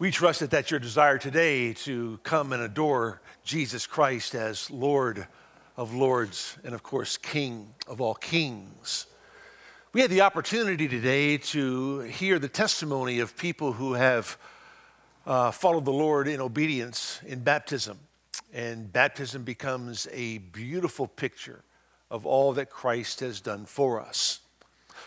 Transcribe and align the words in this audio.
We 0.00 0.10
trust 0.10 0.40
that 0.40 0.50
that's 0.50 0.70
your 0.70 0.80
desire 0.80 1.18
today 1.18 1.74
to 1.74 2.18
come 2.22 2.54
and 2.54 2.62
adore 2.62 3.20
Jesus 3.44 3.86
Christ 3.86 4.34
as 4.34 4.70
Lord 4.70 5.26
of 5.76 5.92
Lords 5.92 6.56
and, 6.64 6.74
of 6.74 6.82
course, 6.82 7.18
King 7.18 7.74
of 7.86 8.00
all 8.00 8.14
kings. 8.14 9.04
We 9.92 10.00
had 10.00 10.10
the 10.10 10.22
opportunity 10.22 10.88
today 10.88 11.36
to 11.36 11.98
hear 11.98 12.38
the 12.38 12.48
testimony 12.48 13.20
of 13.20 13.36
people 13.36 13.74
who 13.74 13.92
have 13.92 14.38
uh, 15.26 15.50
followed 15.50 15.84
the 15.84 15.92
Lord 15.92 16.28
in 16.28 16.40
obedience 16.40 17.20
in 17.26 17.40
baptism. 17.40 17.98
And 18.54 18.90
baptism 18.90 19.44
becomes 19.44 20.08
a 20.12 20.38
beautiful 20.38 21.08
picture 21.08 21.62
of 22.10 22.24
all 22.24 22.54
that 22.54 22.70
Christ 22.70 23.20
has 23.20 23.42
done 23.42 23.66
for 23.66 24.00
us. 24.00 24.40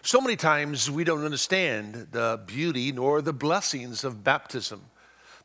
So 0.02 0.20
many 0.20 0.36
times 0.36 0.89
we 0.89 1.04
don't 1.04 1.23
understand 1.23 2.07
the 2.12 2.42
beauty 2.46 2.92
nor 2.92 3.21
the 3.21 3.34
blessings 3.34 4.04
of 4.04 4.23
baptism. 4.23 4.82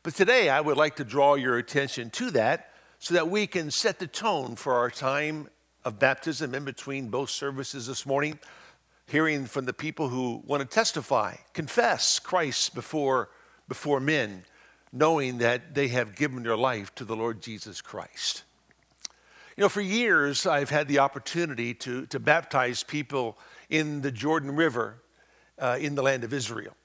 But 0.03 0.15
today 0.15 0.49
I 0.49 0.59
would 0.59 0.77
like 0.77 0.95
to 0.97 1.03
draw 1.03 1.35
your 1.35 1.57
attention 1.57 2.09
to 2.11 2.31
that 2.31 2.73
so 2.99 3.13
that 3.13 3.29
we 3.29 3.47
can 3.47 3.71
set 3.71 3.99
the 3.99 4.07
tone 4.07 4.55
for 4.55 4.73
our 4.73 4.89
time 4.89 5.49
of 5.85 5.99
baptism 5.99 6.53
in 6.53 6.65
between 6.65 7.09
both 7.09 7.29
services 7.29 7.87
this 7.87 8.05
morning, 8.05 8.39
hearing 9.05 9.45
from 9.45 9.65
the 9.65 9.73
people 9.73 10.09
who 10.09 10.43
want 10.45 10.61
to 10.61 10.67
testify, 10.67 11.35
confess 11.53 12.19
Christ 12.19 12.75
before, 12.75 13.29
before 13.67 13.99
men, 13.99 14.43
knowing 14.91 15.37
that 15.37 15.73
they 15.73 15.87
have 15.89 16.15
given 16.15 16.43
their 16.43 16.57
life 16.57 16.93
to 16.95 17.05
the 17.05 17.15
Lord 17.15 17.41
Jesus 17.41 17.79
Christ. 17.79 18.43
You 19.55 19.63
know, 19.63 19.69
for 19.69 19.81
years 19.81 20.45
I've 20.45 20.69
had 20.69 20.87
the 20.87 20.99
opportunity 20.99 21.73
to, 21.75 22.05
to 22.07 22.19
baptize 22.19 22.83
people 22.83 23.37
in 23.69 24.01
the 24.01 24.11
Jordan 24.11 24.55
River 24.55 25.01
uh, 25.57 25.77
in 25.79 25.95
the 25.95 26.01
land 26.01 26.23
of 26.23 26.33
Israel. 26.33 26.75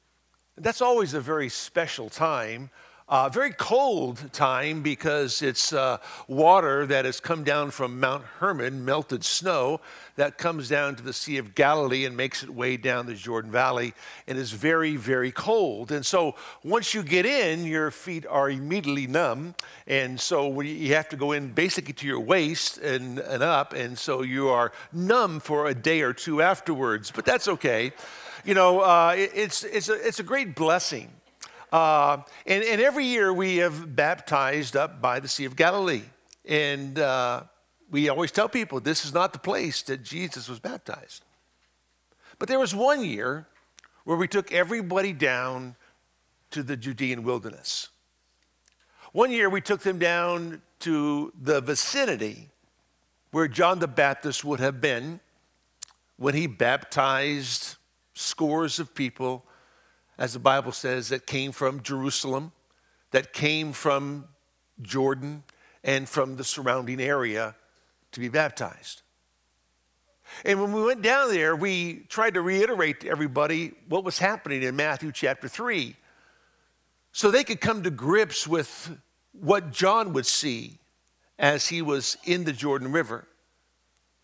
That's 0.57 0.81
always 0.81 1.15
a 1.15 1.21
very 1.21 1.49
special 1.49 2.09
time 2.09 2.71
uh, 3.07 3.29
very 3.29 3.53
cold 3.53 4.33
time 4.33 4.81
because 4.81 5.43
it's 5.43 5.75
uh, 5.75 5.99
water 6.27 6.87
that 6.87 7.05
has 7.05 7.21
come 7.21 7.45
down 7.45 7.71
from 7.71 8.01
Mount 8.01 8.25
Hermon, 8.39 8.87
melted 8.87 9.25
snow, 9.25 9.83
that 10.17 10.39
comes 10.39 10.71
down 10.71 10.97
to 10.97 11.03
the 11.03 11.13
Sea 11.13 11.37
of 11.37 11.55
Galilee 11.55 12.07
and 12.07 12.17
makes 12.17 12.43
its 12.43 12.51
way 12.51 12.79
down 12.79 13.05
the 13.05 13.15
Jordan 13.15 13.51
Valley 13.51 13.93
and 14.27 14.39
is 14.39 14.53
very, 14.53 14.97
very 14.97 15.31
cold. 15.31 15.93
And 15.93 16.05
so 16.07 16.35
once 16.63 16.95
you 16.95 17.03
get 17.03 17.27
in, 17.27 17.67
your 17.67 17.91
feet 17.91 18.25
are 18.27 18.49
immediately 18.49 19.07
numb. 19.07 19.55
And 19.87 20.19
so 20.19 20.63
you 20.63 20.95
have 20.95 21.11
to 21.11 21.17
go 21.17 21.33
in 21.33 21.53
basically 21.53 21.93
to 21.95 22.07
your 22.07 22.21
waist 22.21 22.79
and, 22.79 23.19
and 23.19 23.43
up. 23.43 23.75
And 23.75 23.99
so 23.99 24.23
you 24.23 24.49
are 24.49 24.73
numb 24.95 25.41
for 25.41 25.67
a 25.67 25.75
day 25.75 26.01
or 26.01 26.15
two 26.15 26.41
afterwards. 26.41 27.11
But 27.11 27.27
that's 27.27 27.49
okay. 27.49 27.93
You 28.47 28.55
know, 28.55 28.81
uh, 28.81 29.15
it, 29.15 29.31
it's, 29.35 29.63
it's, 29.63 29.91
a, 29.91 30.07
it's 30.07 30.21
a 30.21 30.25
great 30.25 30.55
blessing 30.55 31.11
uh, 31.75 32.23
and, 32.47 32.63
and, 32.63 32.81
every 32.81 33.05
year 33.05 33.33
we 33.33 33.57
have 33.57 33.97
baptized 33.97 34.77
up 34.77 35.03
by 35.03 35.19
the 35.19 35.27
Sea 35.27 35.45
of 35.45 35.57
Galilee. 35.57 36.05
And 36.45 36.97
uh, 37.01 37.43
we 37.91 38.09
always 38.09 38.31
tell 38.31 38.49
people 38.49 38.79
this 38.79 39.05
is 39.05 39.13
not 39.13 39.33
the 39.33 39.41
place 39.41 39.83
that 39.83 40.05
Jesus 40.05 40.49
was 40.49 40.61
baptized. 40.61 41.25
But 42.39 42.47
there 42.49 42.61
was 42.61 42.77
one 42.77 43.05
year 43.05 43.49
where 44.05 44.17
we 44.17 44.29
took 44.29 44.53
everybody 44.53 45.13
down 45.13 45.75
to 46.53 46.63
the 46.63 46.77
Judean 46.77 47.25
wilderness. 47.25 47.89
One 49.11 49.33
year 49.33 49.51
we 49.51 49.61
took 49.61 49.81
them 49.81 49.99
down 49.99 50.63
to 50.79 51.33
the 51.43 51.61
vicinity 51.61 52.51
where 53.33 53.49
John 53.49 53.81
the 53.81 53.89
Baptist 53.89 54.45
would 54.45 54.61
have 54.61 54.81
been 54.81 55.19
when 56.19 56.37
he 56.37 56.47
baptized 56.47 57.79
scores 58.15 58.79
of 58.79 58.95
people 58.95 59.45
as 60.19 60.33
the 60.33 60.39
Bible 60.39 60.73
says, 60.73 61.09
that 61.09 61.27
came 61.27 61.53
from 61.53 61.83
Jerusalem, 61.83 62.53
that 63.11 63.33
came 63.33 63.73
from 63.73 64.29
Jordan, 64.83 65.45
and 65.83 66.09
from 66.09 66.37
the 66.37 66.45
surrounding 66.45 67.01
area 67.01 67.55
to 68.13 68.21
be 68.21 68.29
baptized. 68.29 69.03
And 70.45 70.61
when 70.61 70.73
we 70.73 70.83
went 70.83 71.03
down 71.03 71.31
there, 71.31 71.55
we 71.55 72.07
tried 72.09 72.35
to 72.35 72.41
reiterate 72.41 73.01
to 73.01 73.09
everybody 73.09 73.73
what 73.89 74.05
was 74.05 74.19
happening 74.19 74.63
in 74.63 74.75
Matthew 74.75 75.13
chapter 75.13 75.49
3 75.49 75.97
so 77.13 77.31
they 77.31 77.45
could 77.45 77.61
come 77.61 77.83
to 77.83 77.91
grips 77.91 78.49
with 78.49 78.97
what 79.33 79.71
John 79.71 80.13
would 80.15 80.27
see 80.27 80.79
as 81.39 81.69
he 81.69 81.83
was 81.83 82.17
in 82.25 82.45
the 82.45 82.53
Jordan 82.53 82.91
River, 82.91 83.27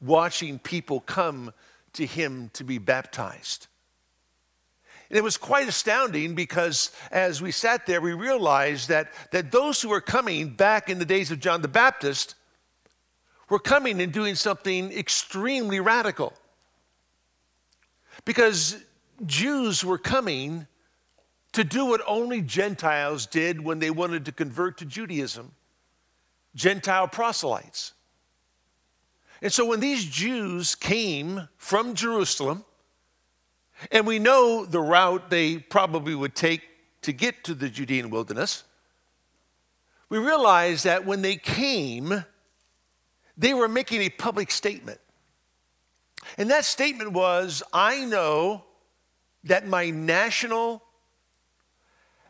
watching 0.01 0.59
people 0.59 1.01
come 1.01 1.53
to 1.93 2.07
him 2.07 2.51
to 2.55 2.65
be 2.65 2.79
baptized. 2.79 3.67
And 5.11 5.19
it 5.19 5.25
was 5.25 5.37
quite 5.37 5.69
astounding 5.69 6.37
because 6.37 6.93
as 7.11 7.43
we 7.43 7.51
sat 7.51 7.85
there, 7.85 8.01
we 8.01 8.13
realized 8.13 8.89
that, 8.89 9.13
that 9.33 9.51
those 9.51 9.83
who 9.83 9.89
were 9.89 10.01
coming 10.01 10.51
back 10.51 10.89
in 10.89 11.01
the 11.01 11.05
days 11.05 11.33
of 11.33 11.41
John 11.41 11.63
the 11.63 11.69
Baptist 11.69 12.37
were 13.49 13.59
coming 13.59 14.01
and 14.01 14.13
doing 14.13 14.37
something 14.37 14.93
extremely 14.93 15.81
radical. 15.81 16.33
Because 18.25 18.77
Jews 19.27 19.85
were 19.85 19.99
coming 19.99 20.69
to 21.53 21.65
do 21.65 21.87
what 21.87 22.01
only 22.07 22.41
Gentiles 22.41 23.27
did 23.27 23.65
when 23.65 23.81
they 23.81 23.91
wanted 23.91 24.25
to 24.27 24.33
convert 24.33 24.79
to 24.79 24.85
Judaism 24.85 25.53
Gentile 26.55 27.07
proselytes. 27.07 27.93
And 29.41 29.53
so 29.53 29.65
when 29.65 29.79
these 29.79 30.05
Jews 30.05 30.75
came 30.75 31.49
from 31.57 31.95
Jerusalem, 31.95 32.65
and 33.91 34.07
we 34.07 34.19
know 34.19 34.65
the 34.65 34.81
route 34.81 35.31
they 35.31 35.59
probably 35.59 36.15
would 36.15 36.35
take 36.35 36.63
to 37.03 37.13
get 37.13 37.45
to 37.45 37.55
the 37.55 37.69
Judean 37.69 38.11
wilderness. 38.11 38.65
We 40.09 40.19
realize 40.19 40.83
that 40.83 41.07
when 41.07 41.23
they 41.23 41.37
came, 41.37 42.25
they 43.37 43.55
were 43.55 43.69
making 43.69 44.03
a 44.03 44.11
public 44.11 44.51
statement. 44.51 45.01
And 46.37 46.51
that 46.51 46.65
statement 46.65 47.13
was 47.13 47.63
I 47.73 48.05
know 48.05 48.65
that 49.45 49.67
my 49.67 49.91
national 49.91 50.83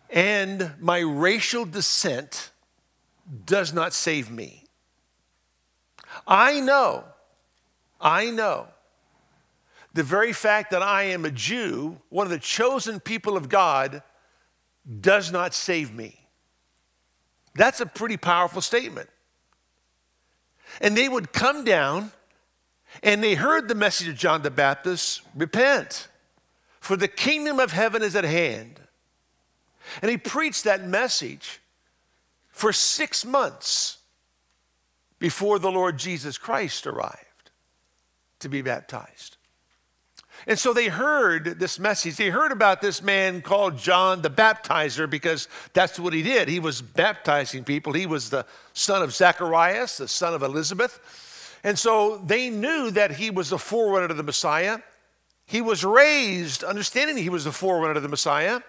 and 0.08 0.72
my 0.78 0.98
racial 0.98 1.64
descent 1.64 2.50
does 3.46 3.72
not 3.72 3.92
save 3.92 4.30
me. 4.30 4.64
I 6.26 6.60
know, 6.60 7.04
I 8.00 8.30
know 8.30 8.68
the 9.92 10.02
very 10.02 10.32
fact 10.32 10.70
that 10.70 10.82
I 10.82 11.04
am 11.04 11.24
a 11.24 11.30
Jew, 11.30 12.00
one 12.08 12.26
of 12.26 12.30
the 12.30 12.38
chosen 12.38 13.00
people 13.00 13.36
of 13.36 13.48
God, 13.48 14.02
does 15.00 15.32
not 15.32 15.54
save 15.54 15.92
me. 15.92 16.20
That's 17.54 17.80
a 17.80 17.86
pretty 17.86 18.16
powerful 18.16 18.62
statement. 18.62 19.08
And 20.80 20.96
they 20.96 21.08
would 21.08 21.32
come 21.32 21.64
down 21.64 22.12
and 23.02 23.22
they 23.22 23.34
heard 23.34 23.68
the 23.68 23.74
message 23.74 24.08
of 24.08 24.16
John 24.16 24.42
the 24.42 24.50
Baptist 24.50 25.22
repent, 25.34 26.08
for 26.80 26.96
the 26.96 27.08
kingdom 27.08 27.60
of 27.60 27.72
heaven 27.72 28.02
is 28.02 28.16
at 28.16 28.24
hand. 28.24 28.80
And 30.02 30.10
he 30.10 30.16
preached 30.16 30.64
that 30.64 30.84
message 30.84 31.60
for 32.50 32.72
six 32.72 33.24
months 33.24 33.98
before 35.18 35.58
the 35.58 35.70
Lord 35.70 35.98
Jesus 35.98 36.38
Christ 36.38 36.86
arrived 36.86 37.50
to 38.40 38.48
be 38.48 38.62
baptized. 38.62 39.36
And 40.46 40.58
so 40.58 40.72
they 40.72 40.88
heard 40.88 41.58
this 41.58 41.78
message. 41.78 42.16
They 42.16 42.30
heard 42.30 42.52
about 42.52 42.80
this 42.80 43.02
man 43.02 43.42
called 43.42 43.76
John 43.76 44.22
the 44.22 44.30
Baptizer 44.30 45.08
because 45.08 45.48
that's 45.72 45.98
what 45.98 46.12
he 46.12 46.22
did. 46.22 46.48
He 46.48 46.60
was 46.60 46.80
baptizing 46.80 47.64
people. 47.64 47.92
He 47.92 48.06
was 48.06 48.30
the 48.30 48.46
son 48.72 49.02
of 49.02 49.12
Zacharias, 49.12 49.98
the 49.98 50.08
son 50.08 50.34
of 50.34 50.42
Elizabeth. 50.42 51.58
And 51.62 51.78
so 51.78 52.16
they 52.18 52.48
knew 52.48 52.90
that 52.92 53.12
he 53.12 53.30
was 53.30 53.50
the 53.50 53.58
forerunner 53.58 54.06
of 54.06 54.16
the 54.16 54.22
Messiah. 54.22 54.78
He 55.44 55.60
was 55.60 55.84
raised 55.84 56.64
understanding 56.64 57.16
he 57.16 57.28
was 57.28 57.44
the 57.44 57.52
forerunner 57.52 57.96
of 57.96 58.02
the 58.02 58.08
Messiah. 58.08 58.60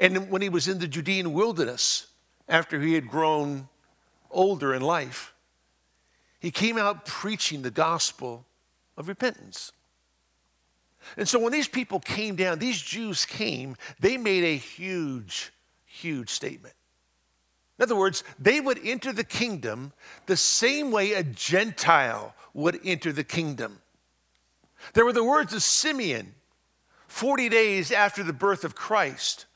And 0.00 0.30
when 0.30 0.42
he 0.42 0.48
was 0.48 0.66
in 0.66 0.78
the 0.78 0.88
Judean 0.88 1.32
wilderness, 1.32 2.06
after 2.48 2.80
he 2.80 2.94
had 2.94 3.08
grown 3.08 3.68
older 4.30 4.74
in 4.74 4.82
life, 4.82 5.34
he 6.40 6.50
came 6.50 6.78
out 6.78 7.04
preaching 7.04 7.62
the 7.62 7.70
gospel 7.70 8.46
of 8.96 9.08
repentance. 9.08 9.72
And 11.16 11.28
so 11.28 11.38
when 11.38 11.52
these 11.52 11.68
people 11.68 12.00
came 12.00 12.36
down, 12.36 12.58
these 12.58 12.80
Jews 12.80 13.24
came, 13.24 13.76
they 14.00 14.16
made 14.16 14.44
a 14.44 14.56
huge, 14.56 15.52
huge 15.84 16.30
statement. 16.30 16.74
In 17.78 17.84
other 17.84 17.96
words, 17.96 18.24
they 18.38 18.60
would 18.60 18.80
enter 18.84 19.12
the 19.12 19.24
kingdom 19.24 19.92
the 20.26 20.36
same 20.36 20.90
way 20.90 21.12
a 21.12 21.22
Gentile 21.22 22.34
would 22.52 22.80
enter 22.84 23.12
the 23.12 23.24
kingdom. 23.24 23.80
There 24.94 25.04
were 25.04 25.12
the 25.12 25.24
words 25.24 25.54
of 25.54 25.62
Simeon 25.62 26.34
40 27.06 27.48
days 27.48 27.90
after 27.92 28.22
the 28.22 28.32
birth 28.32 28.64
of 28.64 28.74
Christ. 28.74 29.46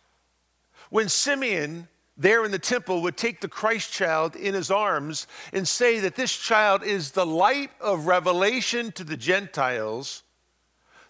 When 0.90 1.08
Simeon, 1.08 1.88
there 2.16 2.44
in 2.44 2.50
the 2.50 2.58
temple, 2.58 3.02
would 3.02 3.16
take 3.16 3.40
the 3.40 3.48
Christ 3.48 3.92
child 3.92 4.36
in 4.36 4.54
his 4.54 4.70
arms 4.70 5.26
and 5.52 5.66
say 5.66 5.98
that 6.00 6.14
this 6.14 6.34
child 6.34 6.82
is 6.82 7.10
the 7.10 7.26
light 7.26 7.70
of 7.80 8.06
revelation 8.06 8.92
to 8.92 9.04
the 9.04 9.16
Gentiles 9.16 10.22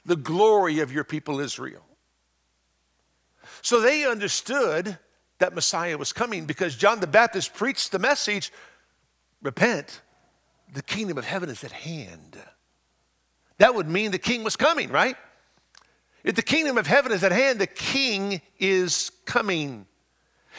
the 0.04 0.16
glory 0.16 0.81
of 0.81 0.93
your 0.93 1.04
people 1.04 1.40
Israel. 1.40 1.84
So 3.60 3.81
they 3.81 4.04
understood 4.04 4.99
that 5.38 5.54
Messiah 5.54 5.96
was 5.96 6.12
coming 6.12 6.46
because 6.46 6.76
John 6.76 7.00
the 7.00 7.06
Baptist 7.06 7.54
preached 7.54 7.93
the 7.93 7.99
message 7.99 8.52
repent, 9.43 10.00
the 10.72 10.82
kingdom 10.82 11.19
of 11.19 11.25
heaven 11.25 11.49
is 11.49 11.64
at 11.64 11.72
hand. 11.72 12.38
That 13.58 13.75
would 13.75 13.88
mean 13.88 14.10
the 14.10 14.19
king 14.19 14.44
was 14.44 14.56
coming, 14.56 14.90
right? 14.90 15.16
If 16.25 16.37
the 16.37 16.43
kingdom 16.43 16.78
of 16.78 16.87
heaven 16.87 17.12
is 17.12 17.25
at 17.25 17.32
hand, 17.32 17.58
the 17.58 17.66
king 17.66 18.40
is 18.58 19.10
coming. 19.25 19.87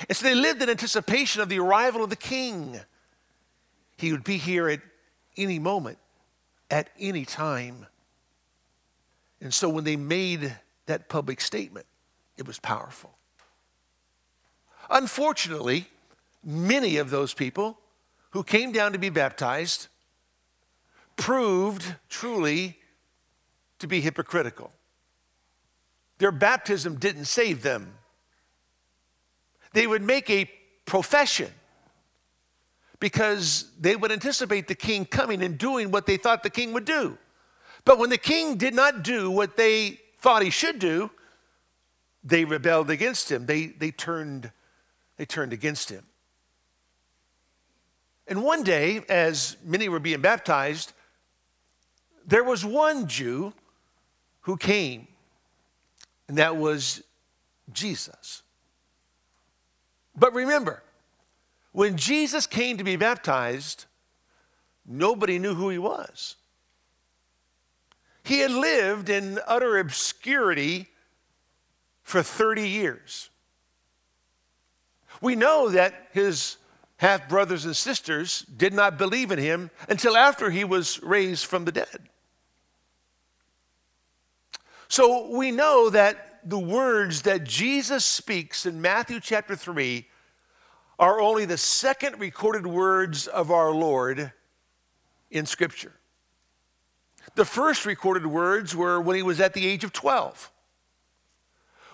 And 0.07 0.17
so 0.17 0.25
they 0.25 0.35
lived 0.35 0.61
in 0.61 0.69
anticipation 0.69 1.41
of 1.41 1.49
the 1.49 1.59
arrival 1.59 2.03
of 2.03 2.09
the 2.09 2.15
king. 2.15 2.79
He 3.97 4.11
would 4.11 4.23
be 4.23 4.37
here 4.37 4.67
at 4.67 4.81
any 5.37 5.59
moment, 5.59 5.97
at 6.69 6.89
any 6.99 7.25
time. 7.25 7.87
And 9.43 9.53
so 9.53 9.67
when 9.67 9.83
they 9.83 9.97
made 9.97 10.55
that 10.85 11.09
public 11.09 11.41
statement, 11.41 11.85
it 12.37 12.47
was 12.47 12.59
powerful. 12.59 13.13
Unfortunately, 14.89 15.87
many 16.45 16.95
of 16.95 17.09
those 17.09 17.33
people 17.33 17.77
who 18.31 18.41
came 18.41 18.71
down 18.71 18.93
to 18.93 18.97
be 18.97 19.09
baptized 19.09 19.89
proved 21.17 21.95
truly 22.07 22.77
to 23.79 23.87
be 23.87 23.99
hypocritical. 23.99 24.71
Their 26.19 26.31
baptism 26.31 26.95
didn't 26.95 27.25
save 27.25 27.63
them. 27.63 27.95
They 29.73 29.87
would 29.87 30.01
make 30.01 30.29
a 30.29 30.49
profession 30.85 31.51
because 33.01 33.65
they 33.77 33.97
would 33.97 34.11
anticipate 34.11 34.69
the 34.69 34.75
king 34.75 35.05
coming 35.05 35.43
and 35.43 35.57
doing 35.57 35.91
what 35.91 36.05
they 36.05 36.15
thought 36.15 36.43
the 36.43 36.49
king 36.49 36.71
would 36.71 36.85
do. 36.85 37.17
But 37.85 37.99
when 37.99 38.09
the 38.09 38.17
king 38.17 38.57
did 38.57 38.73
not 38.73 39.03
do 39.03 39.29
what 39.29 39.57
they 39.57 39.99
thought 40.19 40.41
he 40.41 40.49
should 40.49 40.79
do, 40.79 41.11
they 42.23 42.45
rebelled 42.45 42.89
against 42.89 43.31
him. 43.31 43.45
They, 43.45 43.67
they, 43.67 43.91
turned, 43.91 44.51
they 45.17 45.25
turned 45.25 45.51
against 45.51 45.89
him. 45.89 46.03
And 48.27 48.43
one 48.43 48.63
day, 48.63 49.01
as 49.09 49.57
many 49.63 49.89
were 49.89 49.99
being 49.99 50.21
baptized, 50.21 50.93
there 52.25 52.43
was 52.43 52.63
one 52.63 53.07
Jew 53.07 53.53
who 54.41 54.55
came, 54.55 55.07
and 56.29 56.37
that 56.37 56.55
was 56.55 57.03
Jesus. 57.73 58.43
But 60.15 60.33
remember, 60.33 60.83
when 61.73 61.97
Jesus 61.97 62.47
came 62.47 62.77
to 62.77 62.83
be 62.83 62.95
baptized, 62.95 63.85
nobody 64.85 65.37
knew 65.37 65.55
who 65.55 65.69
he 65.69 65.77
was. 65.77 66.37
He 68.23 68.39
had 68.39 68.51
lived 68.51 69.09
in 69.09 69.39
utter 69.45 69.77
obscurity 69.77 70.87
for 72.03 72.23
30 72.23 72.69
years. 72.69 73.29
We 75.21 75.35
know 75.35 75.69
that 75.69 76.09
his 76.13 76.57
half 76.97 77.27
brothers 77.27 77.65
and 77.65 77.75
sisters 77.75 78.41
did 78.43 78.73
not 78.73 78.97
believe 78.97 79.31
in 79.31 79.39
him 79.39 79.71
until 79.89 80.15
after 80.15 80.49
he 80.49 80.63
was 80.63 81.01
raised 81.03 81.45
from 81.45 81.65
the 81.65 81.71
dead. 81.71 82.09
So 84.87 85.29
we 85.35 85.51
know 85.51 85.89
that 85.89 86.39
the 86.45 86.59
words 86.59 87.23
that 87.23 87.43
Jesus 87.45 88.05
speaks 88.05 88.65
in 88.65 88.81
Matthew 88.81 89.19
chapter 89.19 89.55
3 89.55 90.05
are 90.99 91.19
only 91.19 91.45
the 91.45 91.57
second 91.57 92.19
recorded 92.19 92.67
words 92.67 93.27
of 93.27 93.51
our 93.51 93.71
Lord 93.71 94.31
in 95.31 95.45
Scripture. 95.45 95.93
The 97.35 97.45
first 97.45 97.85
recorded 97.85 98.27
words 98.27 98.75
were 98.75 99.01
when 99.01 99.15
he 99.15 99.23
was 99.23 99.39
at 99.39 99.53
the 99.53 99.65
age 99.65 99.83
of 99.83 99.91
12, 99.91 100.51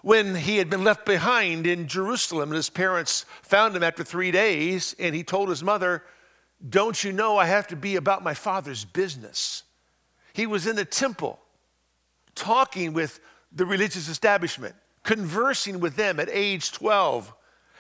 when 0.02 0.36
he 0.36 0.58
had 0.58 0.70
been 0.70 0.84
left 0.84 1.06
behind 1.06 1.66
in 1.66 1.88
Jerusalem, 1.88 2.50
and 2.50 2.58
his 2.58 2.70
parents 2.70 3.26
found 3.42 3.76
him 3.76 3.84
after 3.84 4.04
three 4.04 4.32
days, 4.32 4.96
and 5.00 5.16
he 5.16 5.24
told 5.24 5.50
his 5.50 5.64
mother, 5.64 6.04
Don't 6.68 7.02
you 7.04 7.14
know 7.14 7.38
I 7.38 7.46
have 7.46 7.68
to 7.68 7.76
be 7.76 7.96
about 7.96 8.24
my 8.24 8.34
father's 8.34 8.84
business? 8.84 9.64
He 10.34 10.46
was 10.46 10.68
in 10.68 10.76
the 10.76 10.86
temple 10.86 11.40
talking 12.36 12.94
with 12.94 13.20
the 13.52 13.66
religious 13.66 14.08
establishment, 14.08 14.76
conversing 15.04 15.80
with 15.80 15.96
them 15.96 16.20
at 16.20 16.30
age 16.30 16.72
12. 16.72 17.34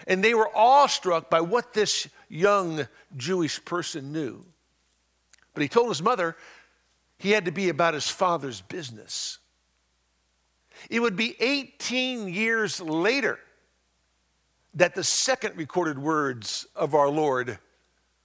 And 0.07 0.23
they 0.23 0.33
were 0.33 0.49
awestruck 0.55 1.29
by 1.29 1.41
what 1.41 1.73
this 1.73 2.07
young 2.29 2.87
Jewish 3.17 3.63
person 3.63 4.11
knew. 4.11 4.45
But 5.53 5.63
he 5.63 5.69
told 5.69 5.89
his 5.89 6.01
mother 6.01 6.35
he 7.19 7.31
had 7.31 7.45
to 7.45 7.51
be 7.51 7.69
about 7.69 7.93
his 7.93 8.09
father's 8.09 8.61
business. 8.61 9.37
It 10.89 11.01
would 11.01 11.17
be 11.17 11.35
18 11.39 12.33
years 12.33 12.79
later 12.79 13.37
that 14.73 14.95
the 14.95 15.03
second 15.03 15.57
recorded 15.57 15.99
words 15.99 16.65
of 16.75 16.95
our 16.95 17.09
Lord 17.09 17.59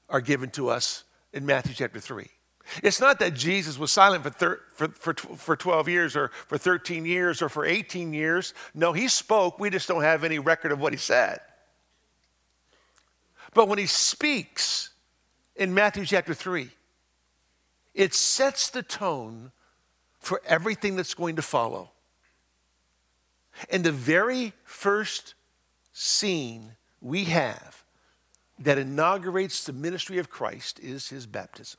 are 0.09 0.21
given 0.21 0.51
to 0.51 0.69
us 0.69 1.03
in 1.33 1.45
Matthew 1.45 1.75
chapter 1.75 1.99
3. 1.99 2.29
It's 2.83 3.01
not 3.01 3.19
that 3.19 3.35
Jesus 3.35 3.79
was 3.79 3.91
silent 3.91 4.23
for, 4.23 4.31
thir- 4.31 4.61
for, 4.73 4.89
for, 4.89 5.15
for 5.15 5.57
12 5.57 5.89
years 5.89 6.17
or 6.17 6.29
for 6.47 6.57
13 6.57 7.05
years 7.05 7.43
or 7.43 7.49
for 7.49 7.65
18 7.67 8.15
years. 8.15 8.55
No, 8.75 8.93
he 8.93 9.09
spoke. 9.09 9.59
We 9.59 9.71
just 9.71 9.89
don't 9.89 10.03
have 10.03 10.25
any 10.25 10.39
record 10.39 10.71
of 10.71 10.81
what 10.81 10.93
he 10.93 10.99
said. 10.99 11.41
But 13.53 13.69
when 13.69 13.79
he 13.79 13.87
speaks 13.87 14.91
in 15.57 15.75
Matthew 15.75 16.07
chapter 16.07 16.33
3, 16.33 16.71
it 17.95 18.13
sets 18.15 18.71
the 18.71 18.83
tone 18.83 19.53
for 20.21 20.41
everything 20.47 20.97
that's 20.97 21.15
going 21.15 21.37
to 21.37 21.43
follow. 21.43 21.91
And 23.71 23.85
the 23.85 23.93
very 23.93 24.53
first 24.65 25.35
scene 25.93 26.73
we 27.01 27.25
have 27.25 27.85
that 28.59 28.79
inaugurates 28.79 29.65
the 29.65 29.73
ministry 29.73 30.19
of 30.19 30.29
Christ 30.31 30.81
is 30.81 31.09
his 31.09 31.27
baptism. 31.27 31.79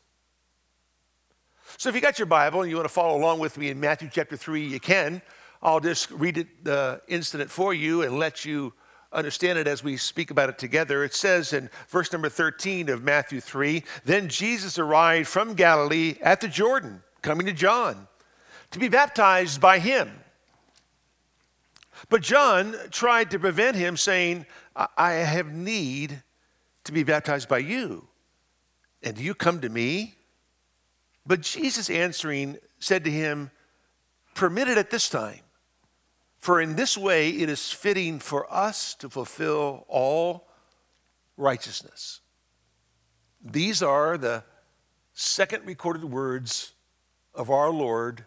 So 1.78 1.90
if 1.90 1.96
you 1.96 2.02
got 2.02 2.20
your 2.20 2.28
Bible 2.28 2.62
and 2.62 2.70
you 2.70 2.78
want 2.78 2.88
to 2.88 2.94
follow 2.94 3.18
along 3.18 3.40
with 3.40 3.58
me 3.58 3.70
in 3.70 3.80
Matthew 3.80 4.10
chapter 4.12 4.38
3, 4.38 4.66
you 4.66 4.80
can. 4.80 5.22
I'll 5.62 5.80
just 5.80 6.12
read 6.12 6.38
it, 6.38 6.48
uh, 6.66 6.66
the 6.66 7.02
incident 7.08 7.50
for 7.50 7.74
you 7.74 8.04
and 8.04 8.20
let 8.20 8.46
you 8.46 8.74
understand 9.16 9.58
it 9.58 9.68
as 9.68 9.84
we 9.84 9.98
speak 9.98 10.30
about 10.30 10.50
it 10.50 10.58
together. 10.58 11.04
It 11.04 11.14
says 11.14 11.54
in 11.54 11.70
verse 11.88 12.12
number 12.12 12.30
13 12.30 12.90
of 12.90 13.04
Matthew 13.04 13.42
3 13.42 13.84
Then 14.04 14.30
Jesus 14.30 14.78
arrived 14.78 15.28
from 15.28 15.54
Galilee 15.54 16.16
at 16.22 16.42
the 16.42 16.48
Jordan, 16.48 17.02
coming 17.22 17.48
to 17.48 17.54
John, 17.54 18.08
to 18.72 18.80
be 18.80 18.90
baptized 18.90 19.60
by 19.62 19.80
him. 19.80 20.12
But 22.10 22.22
John 22.22 22.76
tried 22.92 23.32
to 23.32 23.40
prevent 23.40 23.76
him, 23.76 23.98
saying, 23.98 24.46
I 24.76 25.14
have 25.14 25.54
need 25.54 26.22
to 26.84 26.92
be 26.92 27.04
baptized 27.04 27.48
by 27.48 27.60
you. 27.60 28.08
And 29.02 29.16
do 29.16 29.24
you 29.24 29.34
come 29.34 29.62
to 29.62 29.70
me? 29.70 30.16
But 31.26 31.42
Jesus 31.42 31.90
answering 31.90 32.58
said 32.80 33.04
to 33.06 33.12
him, 33.12 33.52
Permit 34.34 34.68
it 34.68 34.78
at 34.78 34.90
this 34.90 35.10
time, 35.10 35.40
for 36.46 36.62
in 36.62 36.76
this 36.76 36.96
way 36.96 37.30
it 37.30 37.50
is 37.50 37.72
fitting 37.72 38.20
for 38.20 38.46
us 38.54 38.94
to 38.94 39.10
fulfill 39.10 39.84
all 39.88 40.48
righteousness. 41.38 42.22
These 43.42 43.82
are 43.82 44.16
the 44.16 44.44
second 45.14 45.66
recorded 45.66 46.04
words 46.06 46.74
of 47.34 47.50
our 47.50 47.72
Lord 47.72 48.26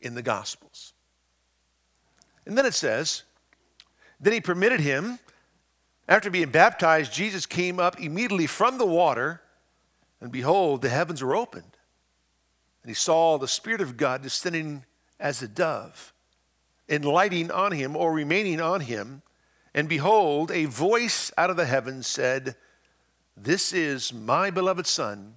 in 0.00 0.14
the 0.14 0.22
Gospels. 0.22 0.92
And 2.46 2.56
then 2.56 2.66
it 2.66 2.74
says, 2.74 3.24
Then 4.20 4.32
he 4.32 4.40
permitted 4.40 4.78
him, 4.78 5.18
after 6.08 6.30
being 6.30 6.50
baptized, 6.50 7.12
Jesus 7.12 7.46
came 7.46 7.80
up 7.80 8.00
immediately 8.00 8.46
from 8.46 8.78
the 8.78 8.86
water, 8.86 9.42
and 10.20 10.30
behold, 10.30 10.82
the 10.82 10.88
heavens 10.88 11.20
were 11.20 11.34
opened 11.34 11.76
and 12.86 12.90
he 12.92 12.94
saw 12.94 13.36
the 13.36 13.48
Spirit 13.48 13.80
of 13.80 13.96
God 13.96 14.22
descending 14.22 14.84
as 15.18 15.42
a 15.42 15.48
dove, 15.48 16.12
lighting 16.88 17.50
on 17.50 17.72
him 17.72 17.96
or 17.96 18.12
remaining 18.12 18.60
on 18.60 18.80
him. 18.80 19.22
And 19.74 19.88
behold, 19.88 20.50
a 20.50 20.64
voice 20.66 21.32
out 21.36 21.50
of 21.50 21.56
the 21.56 21.66
heavens 21.66 22.06
said, 22.06 22.56
This 23.36 23.72
is 23.72 24.12
my 24.12 24.50
beloved 24.50 24.86
Son, 24.86 25.34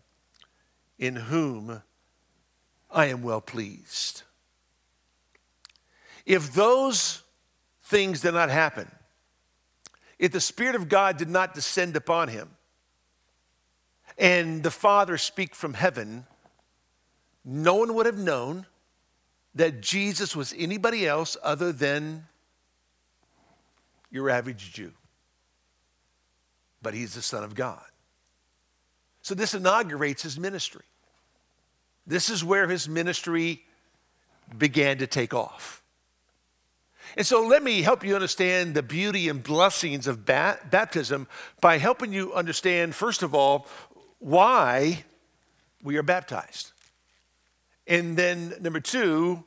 in 0.97 1.15
whom 1.15 1.81
I 2.91 3.07
am 3.07 3.21
well 3.21 3.41
pleased. 3.41 4.23
If 6.25 6.53
those 6.53 7.23
things 7.83 8.21
did 8.21 8.33
not 8.33 8.49
happen, 8.49 8.89
if 10.17 10.31
the 10.31 10.41
Spirit 10.41 10.75
of 10.75 10.89
God 10.89 11.17
did 11.17 11.29
not 11.29 11.53
descend 11.53 11.95
upon 11.95 12.27
him, 12.27 12.49
and 14.17 14.63
the 14.63 14.71
Father 14.71 15.17
speak 15.17 15.55
from 15.55 15.73
heaven, 15.73 16.25
no 17.45 17.75
one 17.75 17.93
would 17.93 18.05
have 18.05 18.17
known 18.17 18.65
that 19.55 19.81
Jesus 19.81 20.35
was 20.35 20.53
anybody 20.57 21.07
else 21.07 21.35
other 21.43 21.71
than 21.71 22.25
your 24.11 24.29
average 24.29 24.73
Jew. 24.73 24.93
But 26.81 26.93
he's 26.93 27.13
the 27.13 27.21
Son 27.21 27.43
of 27.43 27.55
God. 27.55 27.83
So 29.21 29.35
this 29.35 29.53
inaugurates 29.53 30.23
his 30.23 30.39
ministry. 30.39 30.85
This 32.07 32.29
is 32.29 32.43
where 32.43 32.67
his 32.67 32.87
ministry 32.87 33.63
began 34.57 34.97
to 34.99 35.07
take 35.07 35.33
off. 35.33 35.83
And 37.17 37.25
so 37.25 37.45
let 37.45 37.63
me 37.63 37.81
help 37.81 38.03
you 38.03 38.15
understand 38.15 38.75
the 38.75 38.83
beauty 38.83 39.29
and 39.29 39.41
blessings 39.41 40.07
of 40.07 40.25
bat- 40.25 40.69
baptism 40.69 41.27
by 41.59 41.77
helping 41.77 42.13
you 42.13 42.33
understand, 42.33 42.95
first 42.95 43.23
of 43.23 43.33
all, 43.33 43.67
why 44.19 45.05
we 45.83 45.97
are 45.97 46.03
baptized. 46.03 46.71
And 47.89 48.15
then, 48.15 48.53
number 48.61 48.79
two, 48.79 49.43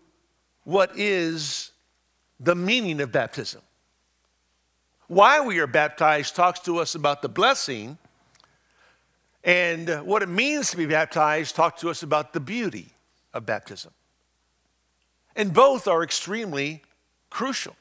what 0.65 0.91
is 0.99 1.71
the 2.41 2.57
meaning 2.57 3.01
of 3.01 3.13
baptism? 3.13 3.63
Why 5.07 5.41
we 5.41 5.61
are 5.61 5.69
baptized 5.69 6.35
talks 6.35 6.59
to 6.61 6.79
us 6.79 6.97
about 6.97 7.23
the 7.23 7.29
blessing, 7.29 7.99
and 9.45 9.89
what 10.05 10.23
it 10.23 10.29
means 10.29 10.73
to 10.73 10.77
be 10.77 10.87
baptized 10.87 11.55
talks 11.55 11.81
to 11.83 11.91
us 11.91 12.03
about 12.03 12.33
the 12.33 12.41
beauty 12.41 12.89
of 13.33 13.47
baptism. 13.47 13.93
And 15.37 15.55
both 15.55 15.87
are 15.87 16.03
extremely 16.03 16.83
crucial, 17.31 17.77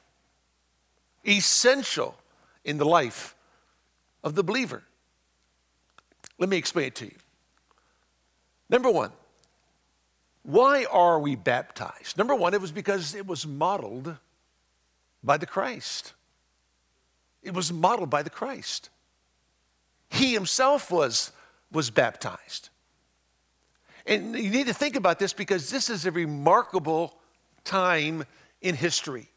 essential 1.27 2.15
in 2.63 2.77
the 2.77 2.85
life 2.85 3.35
of 4.23 4.35
the 4.35 4.43
believer. 4.43 4.83
Let 6.37 6.49
me 6.49 6.57
explain 6.57 6.87
it 6.87 6.95
to 6.95 7.05
you. 7.05 7.15
Number 8.69 8.89
one, 8.89 9.11
why 10.43 10.85
are 10.85 11.19
we 11.19 11.35
baptized? 11.35 12.17
Number 12.17 12.35
one, 12.35 12.53
it 12.53 12.61
was 12.61 12.71
because 12.71 13.15
it 13.15 13.27
was 13.27 13.45
modeled 13.45 14.17
by 15.23 15.37
the 15.37 15.45
Christ. 15.45 16.13
It 17.43 17.53
was 17.53 17.71
modeled 17.71 18.09
by 18.09 18.23
the 18.23 18.29
Christ. 18.29 18.89
He 20.09 20.33
himself 20.33 20.91
was, 20.91 21.31
was 21.71 21.89
baptized. 21.89 22.69
And 24.05 24.35
you 24.35 24.49
need 24.49 24.67
to 24.67 24.73
think 24.73 24.95
about 24.95 25.19
this 25.19 25.33
because 25.33 25.69
this 25.69 25.89
is 25.89 26.05
a 26.05 26.11
remarkable 26.11 27.17
time 27.63 28.25
in 28.61 28.75
history. 28.75 29.30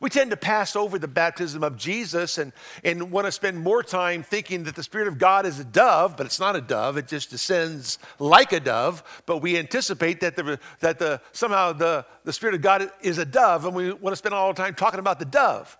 We 0.00 0.08
tend 0.08 0.30
to 0.30 0.36
pass 0.36 0.76
over 0.76 0.98
the 0.98 1.06
baptism 1.06 1.62
of 1.62 1.76
Jesus 1.76 2.38
and, 2.38 2.54
and 2.82 3.10
want 3.10 3.26
to 3.26 3.32
spend 3.32 3.58
more 3.58 3.82
time 3.82 4.22
thinking 4.22 4.64
that 4.64 4.74
the 4.74 4.82
Spirit 4.82 5.08
of 5.08 5.18
God 5.18 5.44
is 5.44 5.60
a 5.60 5.64
dove, 5.64 6.16
but 6.16 6.24
it's 6.24 6.40
not 6.40 6.56
a 6.56 6.62
dove. 6.62 6.96
It 6.96 7.06
just 7.06 7.28
descends 7.28 7.98
like 8.18 8.54
a 8.54 8.60
dove. 8.60 9.04
But 9.26 9.38
we 9.38 9.58
anticipate 9.58 10.20
that, 10.20 10.36
the, 10.36 10.58
that 10.80 10.98
the, 10.98 11.20
somehow 11.32 11.74
the, 11.74 12.06
the 12.24 12.32
Spirit 12.32 12.54
of 12.54 12.62
God 12.62 12.90
is 13.02 13.18
a 13.18 13.26
dove, 13.26 13.66
and 13.66 13.74
we 13.74 13.92
want 13.92 14.12
to 14.12 14.16
spend 14.16 14.34
all 14.34 14.54
the 14.54 14.62
time 14.62 14.74
talking 14.74 15.00
about 15.00 15.18
the 15.18 15.26
dove, 15.26 15.76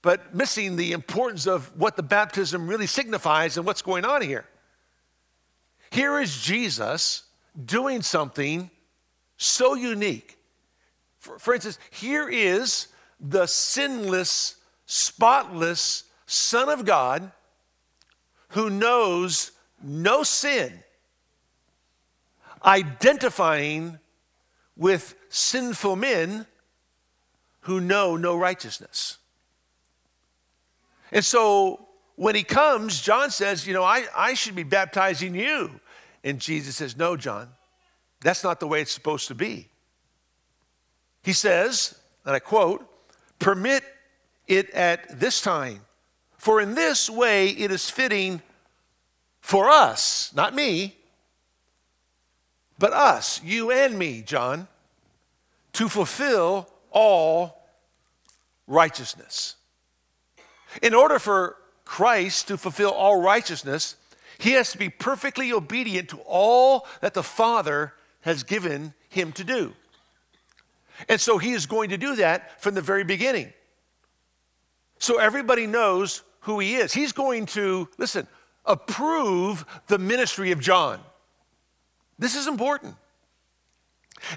but 0.00 0.32
missing 0.32 0.76
the 0.76 0.92
importance 0.92 1.48
of 1.48 1.76
what 1.76 1.96
the 1.96 2.04
baptism 2.04 2.68
really 2.68 2.86
signifies 2.86 3.56
and 3.56 3.66
what's 3.66 3.82
going 3.82 4.04
on 4.04 4.22
here. 4.22 4.46
Here 5.90 6.20
is 6.20 6.40
Jesus 6.40 7.24
doing 7.62 8.02
something 8.02 8.70
so 9.36 9.74
unique. 9.74 10.38
For, 11.18 11.38
for 11.40 11.52
instance, 11.52 11.80
here 11.90 12.28
is 12.28 12.86
the 13.20 13.46
sinless, 13.46 14.56
spotless 14.86 16.04
Son 16.26 16.68
of 16.68 16.84
God 16.84 17.32
who 18.50 18.70
knows 18.70 19.52
no 19.82 20.22
sin, 20.22 20.72
identifying 22.64 23.98
with 24.76 25.14
sinful 25.28 25.96
men 25.96 26.46
who 27.62 27.80
know 27.80 28.16
no 28.16 28.36
righteousness. 28.36 29.18
And 31.12 31.24
so 31.24 31.88
when 32.16 32.34
he 32.34 32.42
comes, 32.42 33.00
John 33.00 33.30
says, 33.30 33.66
You 33.66 33.74
know, 33.74 33.84
I, 33.84 34.06
I 34.16 34.34
should 34.34 34.54
be 34.54 34.62
baptizing 34.62 35.34
you. 35.34 35.80
And 36.22 36.38
Jesus 36.38 36.76
says, 36.76 36.96
No, 36.96 37.16
John, 37.16 37.48
that's 38.20 38.44
not 38.44 38.60
the 38.60 38.66
way 38.66 38.80
it's 38.80 38.92
supposed 38.92 39.28
to 39.28 39.34
be. 39.34 39.68
He 41.22 41.32
says, 41.32 41.98
and 42.24 42.34
I 42.34 42.38
quote, 42.38 42.86
Permit 43.40 43.82
it 44.46 44.70
at 44.70 45.18
this 45.18 45.40
time, 45.40 45.80
for 46.38 46.60
in 46.60 46.74
this 46.74 47.10
way 47.10 47.48
it 47.48 47.72
is 47.72 47.90
fitting 47.90 48.40
for 49.40 49.68
us, 49.68 50.32
not 50.34 50.54
me, 50.54 50.96
but 52.78 52.92
us, 52.92 53.42
you 53.42 53.70
and 53.70 53.98
me, 53.98 54.22
John, 54.22 54.68
to 55.72 55.88
fulfill 55.88 56.68
all 56.90 57.66
righteousness. 58.66 59.56
In 60.82 60.94
order 60.94 61.18
for 61.18 61.56
Christ 61.84 62.48
to 62.48 62.56
fulfill 62.56 62.90
all 62.90 63.20
righteousness, 63.20 63.96
he 64.38 64.52
has 64.52 64.72
to 64.72 64.78
be 64.78 64.88
perfectly 64.88 65.52
obedient 65.52 66.08
to 66.10 66.18
all 66.26 66.86
that 67.00 67.14
the 67.14 67.22
Father 67.22 67.94
has 68.22 68.42
given 68.42 68.94
him 69.08 69.32
to 69.32 69.44
do. 69.44 69.74
And 71.08 71.20
so 71.20 71.38
he 71.38 71.52
is 71.52 71.66
going 71.66 71.90
to 71.90 71.96
do 71.96 72.16
that 72.16 72.62
from 72.62 72.74
the 72.74 72.82
very 72.82 73.04
beginning. 73.04 73.52
So 74.98 75.18
everybody 75.18 75.66
knows 75.66 76.22
who 76.40 76.58
he 76.58 76.76
is. 76.76 76.92
He's 76.92 77.12
going 77.12 77.46
to, 77.46 77.88
listen, 77.98 78.26
approve 78.64 79.64
the 79.86 79.98
ministry 79.98 80.52
of 80.52 80.60
John. 80.60 81.00
This 82.18 82.36
is 82.36 82.46
important. 82.46 82.96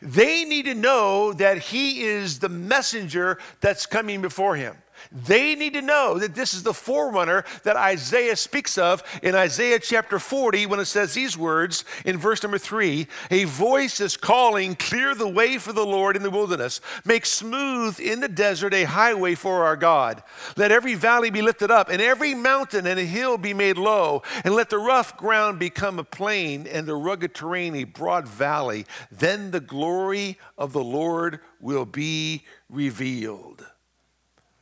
They 0.02 0.46
need 0.46 0.66
to 0.66 0.74
know 0.74 1.34
that 1.34 1.58
he 1.58 2.04
is 2.04 2.40
the 2.40 2.50
messenger 2.50 3.40
that's 3.60 3.86
coming 3.86 4.22
before 4.22 4.56
him. 4.56 4.78
They 5.12 5.56
need 5.56 5.74
to 5.74 5.82
know 5.82 6.18
that 6.20 6.36
this 6.36 6.54
is 6.54 6.64
the 6.64 6.74
forerunner 6.74 7.44
that 7.64 7.76
Isaiah 7.76 8.36
speaks 8.36 8.78
of 8.78 9.04
in 9.22 9.36
Isaiah 9.36 9.80
chapter 9.80 10.20
40 10.20 10.66
when 10.66 10.80
it 10.80 10.86
says 10.86 11.14
these 11.14 11.38
words 11.38 11.86
in 12.06 12.18
verse 12.18 12.44
number 12.44 12.58
three 12.58 13.08
A 13.32 13.44
voice 13.46 14.00
is 14.00 14.18
calling, 14.18 14.76
Clear 14.76 15.16
the 15.16 15.28
way 15.28 15.58
for 15.58 15.74
the 15.74 15.86
Lord 15.86 16.16
in 16.16 16.24
the 16.24 16.32
wilderness, 16.32 16.82
make 17.06 17.26
smooth 17.26 18.00
in 18.00 18.20
the 18.20 18.28
desert 18.28 18.74
a 18.74 18.84
highway 18.84 19.36
for 19.36 19.66
our 19.66 19.76
God. 19.76 20.24
Let 20.58 20.72
every 20.72 20.96
valley 20.96 21.30
be 21.30 21.42
lifted 21.42 21.72
up, 21.72 21.90
and 21.90 22.02
every 22.02 22.34
mountain 22.34 22.88
and 22.88 23.00
a 23.00 23.06
hill 23.06 23.38
be 23.38 23.54
made 23.54 23.78
low, 23.78 24.24
and 24.44 24.54
let 24.54 24.70
the 24.70 24.78
rough 24.78 25.18
ground 25.18 25.60
become 25.60 26.00
a 26.00 26.04
plain, 26.04 26.68
and 26.68 26.88
the 26.88 26.96
rugged 26.96 27.34
terrain 27.34 27.76
a 27.76 27.84
broad 27.84 28.28
valley. 28.28 28.86
Then 29.12 29.52
the 29.52 29.60
glory 29.60 30.38
of 30.58 30.74
the 30.74 30.84
Lord 30.84 31.40
will 31.60 31.86
be 31.86 32.46
revealed. 32.70 33.66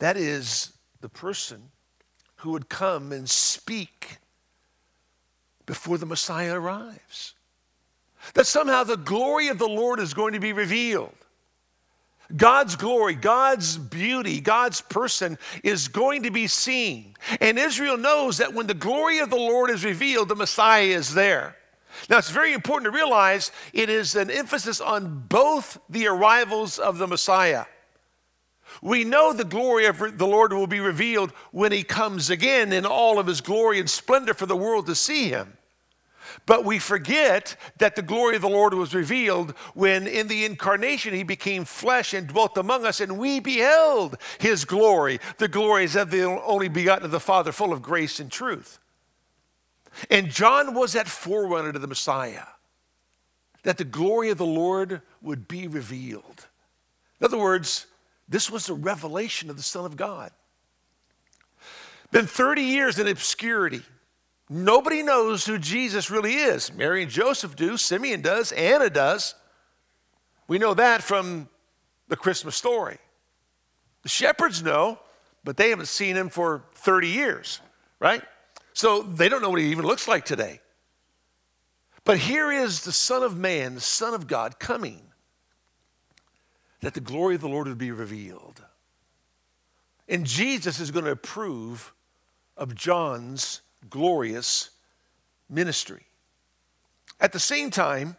That 0.02 0.18
is 0.18 0.74
the 1.02 1.10
person 1.10 1.62
who 2.38 2.52
would 2.54 2.70
come 2.70 3.12
and 3.12 3.30
speak 3.30 4.18
before 5.68 6.00
the 6.00 6.08
Messiah 6.08 6.60
arrives. 6.60 7.36
That 8.34 8.48
somehow 8.48 8.84
the 8.84 8.98
glory 8.98 9.50
of 9.50 9.60
the 9.60 9.68
Lord 9.68 10.00
is 10.00 10.16
going 10.16 10.34
to 10.34 10.40
be 10.40 10.54
revealed. 10.54 11.14
God's 12.36 12.76
glory, 12.76 13.14
God's 13.14 13.78
beauty, 13.78 14.42
God's 14.42 14.82
person 14.82 15.38
is 15.64 15.88
going 15.88 16.24
to 16.24 16.32
be 16.32 16.48
seen. 16.48 17.14
And 17.40 17.60
Israel 17.60 17.98
knows 17.98 18.40
that 18.40 18.56
when 18.56 18.66
the 18.66 18.74
glory 18.74 19.20
of 19.20 19.30
the 19.30 19.36
Lord 19.36 19.70
is 19.70 19.86
revealed, 19.86 20.30
the 20.30 20.36
Messiah 20.36 20.82
is 20.82 21.14
there. 21.14 21.58
Now, 22.10 22.18
it's 22.18 22.32
very 22.32 22.54
important 22.54 22.92
to 22.92 22.98
realize 22.98 23.52
it 23.72 23.88
is 23.88 24.16
an 24.16 24.32
emphasis 24.32 24.82
on 24.82 25.26
both 25.30 25.78
the 25.90 26.08
arrivals 26.08 26.80
of 26.80 26.98
the 26.98 27.08
Messiah. 27.08 27.66
We 28.82 29.04
know 29.04 29.34
the 29.34 29.44
glory 29.44 29.86
of 29.86 30.18
the 30.18 30.28
Lord 30.28 30.54
will 30.54 30.68
be 30.68 30.80
revealed 30.80 31.32
when 31.52 31.72
he 31.72 31.84
comes 31.84 32.30
again 32.30 32.72
in 32.74 32.86
all 32.86 33.20
of 33.20 33.28
his 33.28 33.42
glory 33.42 33.80
and 33.80 33.90
splendor 33.90 34.34
for 34.34 34.46
the 34.46 34.56
world 34.56 34.86
to 34.88 34.96
see 34.96 35.30
him. 35.30 35.58
But 36.46 36.66
we 36.66 36.80
forget 36.80 37.56
that 37.78 37.96
the 37.96 38.02
glory 38.02 38.36
of 38.36 38.42
the 38.42 38.50
Lord 38.50 38.74
was 38.74 38.96
revealed 38.96 39.52
when 39.74 40.08
in 40.08 40.28
the 40.28 40.46
incarnation 40.46 41.14
he 41.14 41.24
became 41.24 41.66
flesh 41.66 42.14
and 42.14 42.28
dwelt 42.28 42.58
among 42.58 42.86
us, 42.86 43.02
and 43.02 43.18
we 43.18 43.40
beheld 43.40 44.18
his 44.40 44.66
glory. 44.66 45.20
The 45.38 45.48
glory 45.48 45.84
is 45.84 45.96
of 45.96 46.10
the 46.10 46.24
only 46.24 46.70
begotten 46.70 47.06
of 47.06 47.12
the 47.12 47.20
Father, 47.20 47.52
full 47.52 47.74
of 47.74 47.82
grace 47.82 48.20
and 48.20 48.32
truth. 48.32 48.80
And 50.10 50.30
John 50.30 50.74
was 50.74 50.94
that 50.94 51.08
forerunner 51.08 51.74
to 51.74 51.80
the 51.80 51.88
Messiah, 51.88 52.46
that 53.64 53.78
the 53.78 53.84
glory 53.84 54.30
of 54.30 54.38
the 54.38 54.46
Lord 54.46 55.02
would 55.22 55.48
be 55.48 55.68
revealed. 55.68 56.48
In 57.20 57.26
other 57.26 57.38
words, 57.38 57.88
this 58.32 58.50
was 58.50 58.70
a 58.70 58.74
revelation 58.74 59.50
of 59.50 59.58
the 59.58 59.62
Son 59.62 59.86
of 59.86 59.98
God. 59.98 60.32
Been 62.12 62.26
30 62.26 62.62
years 62.62 62.98
in 62.98 63.08
obscurity. 63.08 63.82
Nobody 64.50 65.04
knows 65.04 65.46
who 65.46 65.58
Jesus 65.58 66.10
really 66.10 66.36
is. 66.36 66.74
Mary 66.74 67.04
and 67.04 67.12
Joseph 67.12 67.58
do, 67.58 67.76
Simeon 67.76 68.22
does, 68.22 68.54
Anna 68.54 68.90
does. 68.90 69.36
We 70.48 70.60
know 70.60 70.74
that 70.74 71.04
from 71.04 71.50
the 72.08 72.16
Christmas 72.16 72.56
story. 72.56 73.00
The 74.04 74.10
shepherds 74.10 74.64
know, 74.64 75.00
but 75.44 75.58
they 75.58 75.70
haven't 75.70 75.88
seen 75.90 76.16
him 76.16 76.30
for 76.30 76.64
30 76.76 77.10
years, 77.10 77.60
right? 78.00 78.24
So 78.72 79.02
they 79.02 79.28
don't 79.28 79.42
know 79.42 79.50
what 79.50 79.60
he 79.60 79.72
even 79.72 79.86
looks 79.86 80.08
like 80.08 80.24
today. 80.24 80.62
But 82.06 82.18
here 82.18 82.50
is 82.50 82.84
the 82.84 82.94
Son 82.94 83.24
of 83.24 83.38
Man, 83.38 83.76
the 83.76 83.82
Son 83.82 84.14
of 84.14 84.28
God, 84.28 84.58
coming 84.58 85.11
that 86.82 86.94
the 86.94 87.00
glory 87.00 87.36
of 87.36 87.42
the 87.42 87.50
Lord 87.50 87.68
would 87.68 87.78
be 87.78 87.92
revealed. 87.92 88.64
And 90.08 90.26
Jesus 90.26 90.80
is 90.80 90.92
going 90.92 91.06
to 91.06 91.12
approve 91.12 91.94
of 92.58 92.76
John's 92.76 93.62
glorious 93.90 94.72
ministry. 95.50 96.06
At 97.20 97.32
the 97.32 97.40
same 97.40 97.72
time, 97.72 98.18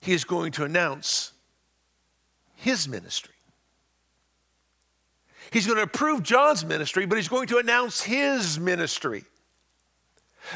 he 0.00 0.12
is 0.12 0.24
going 0.24 0.52
to 0.52 0.64
announce 0.64 1.32
his 2.54 2.88
ministry. 2.88 3.34
He's 5.50 5.66
going 5.66 5.76
to 5.76 5.82
approve 5.82 6.22
John's 6.22 6.64
ministry, 6.64 7.06
but 7.06 7.16
he's 7.16 7.28
going 7.28 7.48
to 7.48 7.58
announce 7.58 8.02
his 8.02 8.58
ministry. 8.58 9.24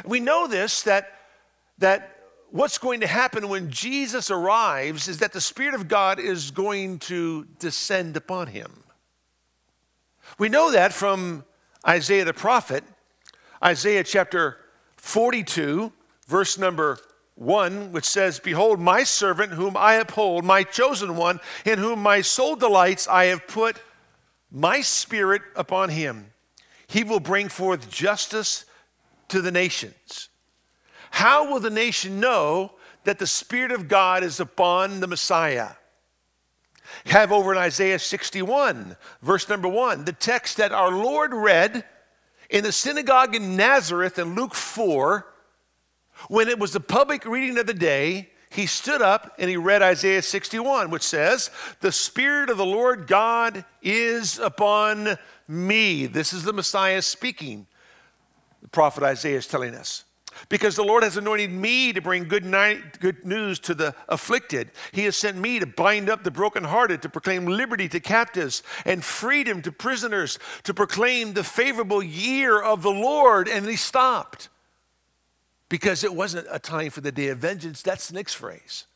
We 0.04 0.21
know 0.21 0.47
this 0.47 0.82
that, 0.82 1.12
that 1.78 2.12
what's 2.52 2.78
going 2.78 3.00
to 3.00 3.06
happen 3.06 3.49
when 3.49 3.71
Jesus 3.71 4.30
arrives 4.30 5.09
is 5.09 5.18
that 5.18 5.32
the 5.32 5.40
Spirit 5.40 5.75
of 5.75 5.88
God 5.88 6.21
is 6.21 6.50
going 6.50 6.99
to 7.00 7.47
descend 7.59 8.16
upon 8.16 8.49
him. 8.49 8.85
We 10.38 10.49
know 10.49 10.71
that 10.71 10.92
from 10.92 11.44
Isaiah 11.87 12.25
the 12.25 12.35
prophet, 12.35 12.85
Isaiah 13.64 14.04
chapter 14.04 14.59
42, 14.99 15.92
verse 16.26 16.59
number 16.59 16.99
1, 17.37 17.90
which 17.92 18.04
says, 18.04 18.38
Behold, 18.38 18.78
my 18.78 19.02
servant 19.02 19.52
whom 19.52 19.76
I 19.76 19.94
uphold, 19.94 20.44
my 20.44 20.62
chosen 20.62 21.16
one, 21.16 21.40
in 21.64 21.78
whom 21.78 22.00
my 22.00 22.21
soul 22.21 22.54
delights, 22.56 23.09
I 23.09 23.26
have 23.26 23.49
put 23.49 23.78
my 24.50 24.82
spirit 24.82 25.42
upon 25.56 25.88
him. 25.88 26.32
He 26.87 27.02
will 27.02 27.21
bring 27.21 27.49
forth 27.49 27.90
justice 27.90 28.66
to 29.28 29.40
the 29.40 29.50
nations. 29.50 30.28
How 31.12 31.50
will 31.50 31.61
the 31.61 31.71
nation 31.71 32.19
know 32.21 32.73
that 33.04 33.19
the 33.19 33.26
Spirit 33.26 33.71
of 33.71 33.87
God 33.87 34.25
is 34.25 34.40
upon 34.40 35.00
the 35.00 35.07
Messiah? 35.07 35.69
Have 37.07 37.31
over 37.31 37.52
in 37.52 37.59
Isaiah 37.59 37.99
61, 37.99 38.97
verse 39.23 39.49
number 39.49 39.69
1, 39.69 40.04
the 40.04 40.12
text 40.12 40.57
that 40.57 40.73
our 40.73 40.90
Lord 40.90 41.33
read 41.33 41.85
in 42.50 42.64
the 42.64 42.73
synagogue 42.73 43.35
in 43.35 43.57
Nazareth 43.57 44.19
in 44.19 44.35
Luke 44.35 44.54
4 44.54 45.26
when 46.28 46.49
it 46.49 46.59
was 46.59 46.73
the 46.73 46.81
public 46.81 47.25
reading 47.25 47.59
of 47.59 47.66
the 47.66 47.75
day, 47.75 48.31
he 48.50 48.66
stood 48.66 49.02
up 49.02 49.35
and 49.38 49.50
he 49.50 49.57
read 49.57 49.83
Isaiah 49.83 50.23
61, 50.23 50.90
which 50.90 51.02
says, 51.02 51.50
The 51.81 51.92
Spirit 51.92 52.49
of 52.49 52.57
the 52.57 52.66
Lord 52.66 53.07
God 53.07 53.64
is 53.83 54.38
upon 54.38 55.19
me. 55.47 56.07
This 56.07 56.33
is 56.33 56.45
the 56.45 56.52
Messiah 56.52 57.02
speaking. 57.02 57.66
The 58.62 58.69
prophet 58.69 59.02
Isaiah 59.02 59.38
is 59.38 59.47
telling 59.47 59.75
us. 59.75 60.04
Because 60.49 60.76
the 60.76 60.84
Lord 60.84 61.02
has 61.02 61.16
anointed 61.16 61.50
me 61.50 61.92
to 61.92 62.00
bring 62.00 62.25
good, 62.25 62.44
night, 62.44 63.00
good 63.00 63.25
news 63.25 63.58
to 63.61 63.75
the 63.75 63.94
afflicted. 64.08 64.70
He 64.92 65.04
has 65.04 65.16
sent 65.16 65.38
me 65.38 65.58
to 65.58 65.66
bind 65.66 66.11
up 66.11 66.25
the 66.25 66.30
brokenhearted, 66.30 67.02
to 67.02 67.08
proclaim 67.08 67.46
liberty 67.46 67.88
to 67.88 68.00
captives 68.00 68.62
and 68.84 69.04
freedom 69.04 69.62
to 69.62 69.72
prisoners, 69.72 70.38
to 70.64 70.75
proclaim 70.75 71.32
the 71.32 71.44
favorable 71.44 72.02
year 72.02 72.61
of 72.61 72.82
the 72.82 72.90
Lord. 72.90 73.49
And 73.49 73.66
he 73.66 73.76
stopped 73.76 74.49
because 75.68 76.04
it 76.04 76.14
wasn't 76.14 76.46
a 76.50 76.58
time 76.58 76.90
for 76.90 77.00
the 77.00 77.12
day 77.12 77.28
of 77.28 77.38
vengeance. 77.38 77.82
That's 77.82 78.08
the 78.08 78.14
next 78.14 78.34
phrase. 78.34 78.87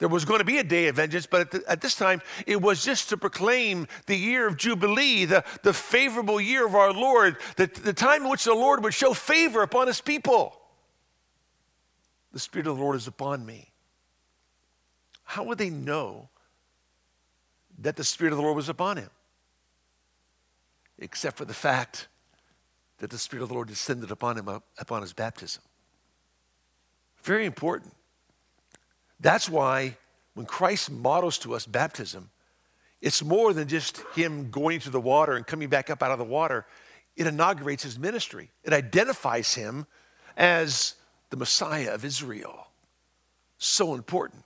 There 0.00 0.08
was 0.08 0.24
going 0.24 0.38
to 0.38 0.46
be 0.46 0.56
a 0.56 0.64
day 0.64 0.88
of 0.88 0.96
vengeance, 0.96 1.26
but 1.26 1.40
at, 1.42 1.50
the, 1.50 1.62
at, 1.68 1.82
this 1.82 1.94
time, 1.94 2.22
it 2.46 2.60
was 2.60 2.82
just 2.82 3.10
to 3.10 3.18
proclaim 3.18 3.86
the 4.06 4.16
year 4.16 4.46
of 4.46 4.56
Jubilee, 4.56 5.26
the, 5.26 5.44
the 5.62 5.74
favorable 5.74 6.40
year 6.40 6.66
of 6.66 6.74
our 6.74 6.90
Lord, 6.90 7.36
the, 7.56 7.66
the 7.66 7.92
time 7.92 8.22
in 8.22 8.30
which 8.30 8.44
the 8.44 8.54
Lord 8.54 8.82
would 8.82 8.94
show 8.94 9.12
favor 9.12 9.62
upon 9.62 9.88
his 9.88 10.00
people. 10.00 10.58
The 12.32 12.38
Spirit 12.38 12.66
of 12.66 12.78
the 12.78 12.82
Lord 12.82 12.96
is 12.96 13.06
upon 13.06 13.44
me. 13.44 13.68
How 15.24 15.44
would 15.44 15.58
they 15.58 15.70
know 15.70 16.30
that 17.78 17.96
the 17.96 18.04
Spirit 18.04 18.32
of 18.32 18.38
the 18.38 18.42
Lord 18.42 18.56
was 18.56 18.70
upon 18.70 18.96
him? 18.96 19.10
Except 20.98 21.36
for 21.36 21.44
the 21.44 21.54
fact 21.54 22.08
that 22.98 23.10
the 23.10 23.18
Spirit 23.18 23.42
of 23.42 23.50
the 23.50 23.54
Lord 23.54 23.68
descended 23.68 24.10
upon 24.10 24.38
him 24.38 24.48
upon 24.78 25.02
his 25.02 25.12
baptism. 25.12 25.62
Very 27.22 27.44
important. 27.44 27.92
That's 29.20 29.48
why 29.48 29.96
when 30.34 30.46
Christ 30.46 30.90
models 30.90 31.38
to 31.38 31.54
us 31.54 31.66
baptism, 31.66 32.30
it's 33.00 33.22
more 33.22 33.52
than 33.52 33.68
just 33.68 33.98
him 34.14 34.50
going 34.50 34.80
to 34.80 34.90
the 34.90 35.00
water 35.00 35.34
and 35.34 35.46
coming 35.46 35.68
back 35.68 35.90
up 35.90 36.02
out 36.02 36.10
of 36.10 36.18
the 36.18 36.24
water. 36.24 36.66
It 37.16 37.26
inaugurates 37.26 37.82
his 37.82 37.98
ministry, 37.98 38.50
it 38.64 38.72
identifies 38.72 39.54
him 39.54 39.86
as 40.36 40.94
the 41.30 41.36
Messiah 41.36 41.92
of 41.92 42.04
Israel. 42.04 42.66
So 43.58 43.94
important. 43.94 44.44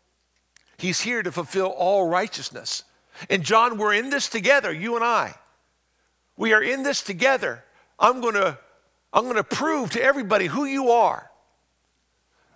He's 0.76 1.00
here 1.00 1.22
to 1.22 1.30
fulfill 1.30 1.68
all 1.68 2.08
righteousness. 2.08 2.82
And 3.30 3.44
John, 3.44 3.78
we're 3.78 3.94
in 3.94 4.10
this 4.10 4.28
together, 4.28 4.72
you 4.72 4.96
and 4.96 5.04
I. 5.04 5.34
We 6.36 6.52
are 6.52 6.62
in 6.62 6.82
this 6.82 7.00
together. 7.00 7.62
I'm 7.98 8.20
going 8.20 8.34
to 8.34 8.58
I'm 9.12 9.24
going 9.24 9.36
to 9.36 9.44
prove 9.44 9.90
to 9.90 10.02
everybody 10.02 10.46
who 10.46 10.64
you 10.64 10.90
are. 10.90 11.30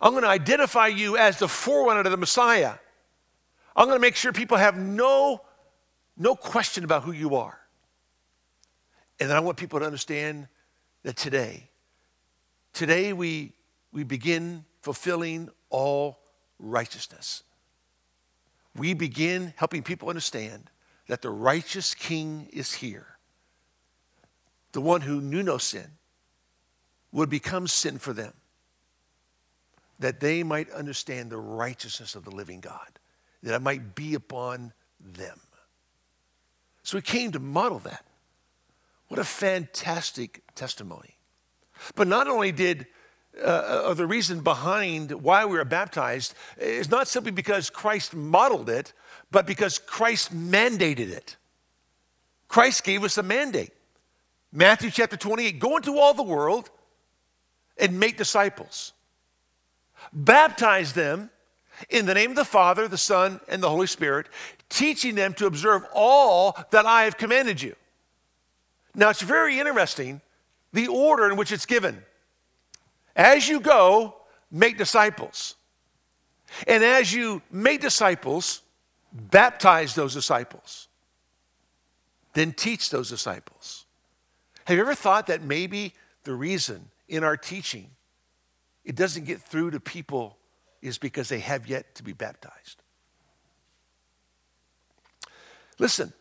I'm 0.01 0.13
going 0.13 0.23
to 0.23 0.29
identify 0.29 0.87
you 0.89 1.17
as 1.17 1.39
the 1.39 1.49
forerunner 1.49 2.03
to 2.03 2.11
the 2.11 2.17
Messiah. 2.17 2.75
I'm 3.75 3.87
going 3.87 3.97
to 3.97 4.01
make 4.01 4.17
sure 4.17 4.33
people 4.33 4.57
have 4.57 4.77
no, 4.77 5.43
no 6.17 6.35
question 6.35 6.85
about 6.85 7.03
who 7.03 7.13
you 7.13 7.37
are. 7.37 7.59
And 9.21 9.29
then 9.29 9.37
I 9.37 9.41
want 9.41 9.57
people 9.57 9.81
to 9.81 9.87
understand 9.87 10.49
that 11.03 11.17
today, 11.17 11.71
today 12.73 13.13
we, 13.13 13.53
we 13.93 14.05
begin 14.05 14.65
fulfilling 14.83 15.49
all 15.71 16.21
righteousness. 16.59 17.43
We 18.77 18.95
begin 18.95 19.53
helping 19.57 19.83
people 19.83 20.09
understand 20.09 20.71
that 21.09 21.23
the 21.23 21.31
righteous 21.31 21.95
king 21.95 22.49
is 22.53 22.75
here 22.75 23.19
the 24.73 24.81
one 24.81 25.01
who 25.01 25.21
knew 25.21 25.43
no 25.43 25.59
sin, 25.59 25.91
would 27.11 27.31
become 27.31 27.67
sin 27.67 27.99
for 27.99 28.13
them, 28.13 28.35
that 29.99 30.21
they 30.21 30.43
might 30.43 30.71
understand 30.71 31.31
the 31.31 31.39
righteousness 31.39 32.15
of 32.15 32.25
the 32.25 32.31
living 32.31 32.61
God, 32.61 32.99
that 33.43 33.55
it 33.55 33.63
might 33.63 33.95
be 33.95 34.15
upon 34.15 34.73
them. 35.01 35.41
So 36.83 36.97
he 36.97 37.03
came 37.03 37.33
to 37.33 37.39
model 37.39 37.81
that. 37.81 38.05
What 39.09 39.19
a 39.21 39.25
fantastic 39.25 40.43
testimony. 40.55 41.17
But 41.95 42.09
not 42.09 42.29
only 42.29 42.53
did 42.53 42.87
uh, 43.43 43.95
the 43.95 44.07
reason 44.07 44.41
behind 44.41 45.13
why 45.13 45.45
we 45.45 45.59
are 45.59 45.65
baptized 45.65 46.35
is 46.59 46.91
not 46.91 47.09
simply 47.09 47.31
because 47.31 47.71
Christ 47.71 48.15
modeled 48.15 48.69
it, 48.69 48.93
but 49.31 49.47
because 49.47 49.79
Christ 49.79 50.35
mandated 50.35 51.11
it. 51.11 51.37
Christ 52.49 52.85
gave 52.85 53.05
us 53.05 53.19
a 53.19 53.23
mandate. 53.23 53.73
Matthew 54.53 54.91
chapter 54.91 55.17
28 55.17 55.59
go 55.59 55.77
into 55.77 55.99
all 55.99 56.15
the 56.15 56.23
world 56.23 56.71
and 57.77 58.01
make 58.01 58.17
disciples. 58.17 58.93
Baptize 60.13 60.93
them 60.93 61.31
in 61.89 62.07
the 62.07 62.15
name 62.15 62.31
of 62.31 62.37
the 62.37 62.45
Father, 62.45 62.89
the 62.89 62.99
Son, 62.99 63.41
and 63.49 63.63
the 63.63 63.71
Holy 63.71 63.87
Spirit, 63.87 64.27
teaching 64.69 65.15
them 65.15 65.35
to 65.35 65.47
observe 65.47 65.85
all 65.95 66.57
that 66.71 66.87
I 66.87 67.05
have 67.05 67.17
commanded 67.17 67.63
you. 67.63 67.77
Now, 68.95 69.11
it's 69.11 69.23
very 69.23 69.59
interesting 69.59 70.21
the 70.73 70.89
order 70.89 71.31
in 71.31 71.37
which 71.37 71.53
it's 71.53 71.67
given. 71.67 72.03
As 73.15 73.49
you 73.49 73.61
go, 73.61 74.17
make 74.51 74.79
disciples. 74.79 75.55
And 76.67 76.83
as 76.83 77.13
you 77.13 77.43
make 77.51 77.81
disciples, 77.81 78.63
baptize 79.13 79.95
those 79.95 80.15
disciples. 80.15 80.89
Then 82.35 82.53
teach 82.53 82.91
those 82.91 83.09
disciples. 83.09 83.87
Have 84.65 84.77
you 84.77 84.83
ever 84.83 84.95
thought 84.95 85.27
that 85.29 85.43
maybe 85.43 85.95
the 86.25 86.35
reason 86.35 86.91
in 87.09 87.25
our 87.25 87.37
teaching 87.37 87.91
it 88.85 88.97
doesn't 88.97 89.25
get 89.25 89.41
through 89.41 89.73
to 89.73 89.81
people 89.81 90.37
is 90.81 90.99
because 90.99 91.29
they 91.29 91.41
have 91.41 91.67
yet 91.67 91.95
to 91.97 92.03
be 92.03 92.13
baptized? 92.13 92.83
Listen, 95.79 96.13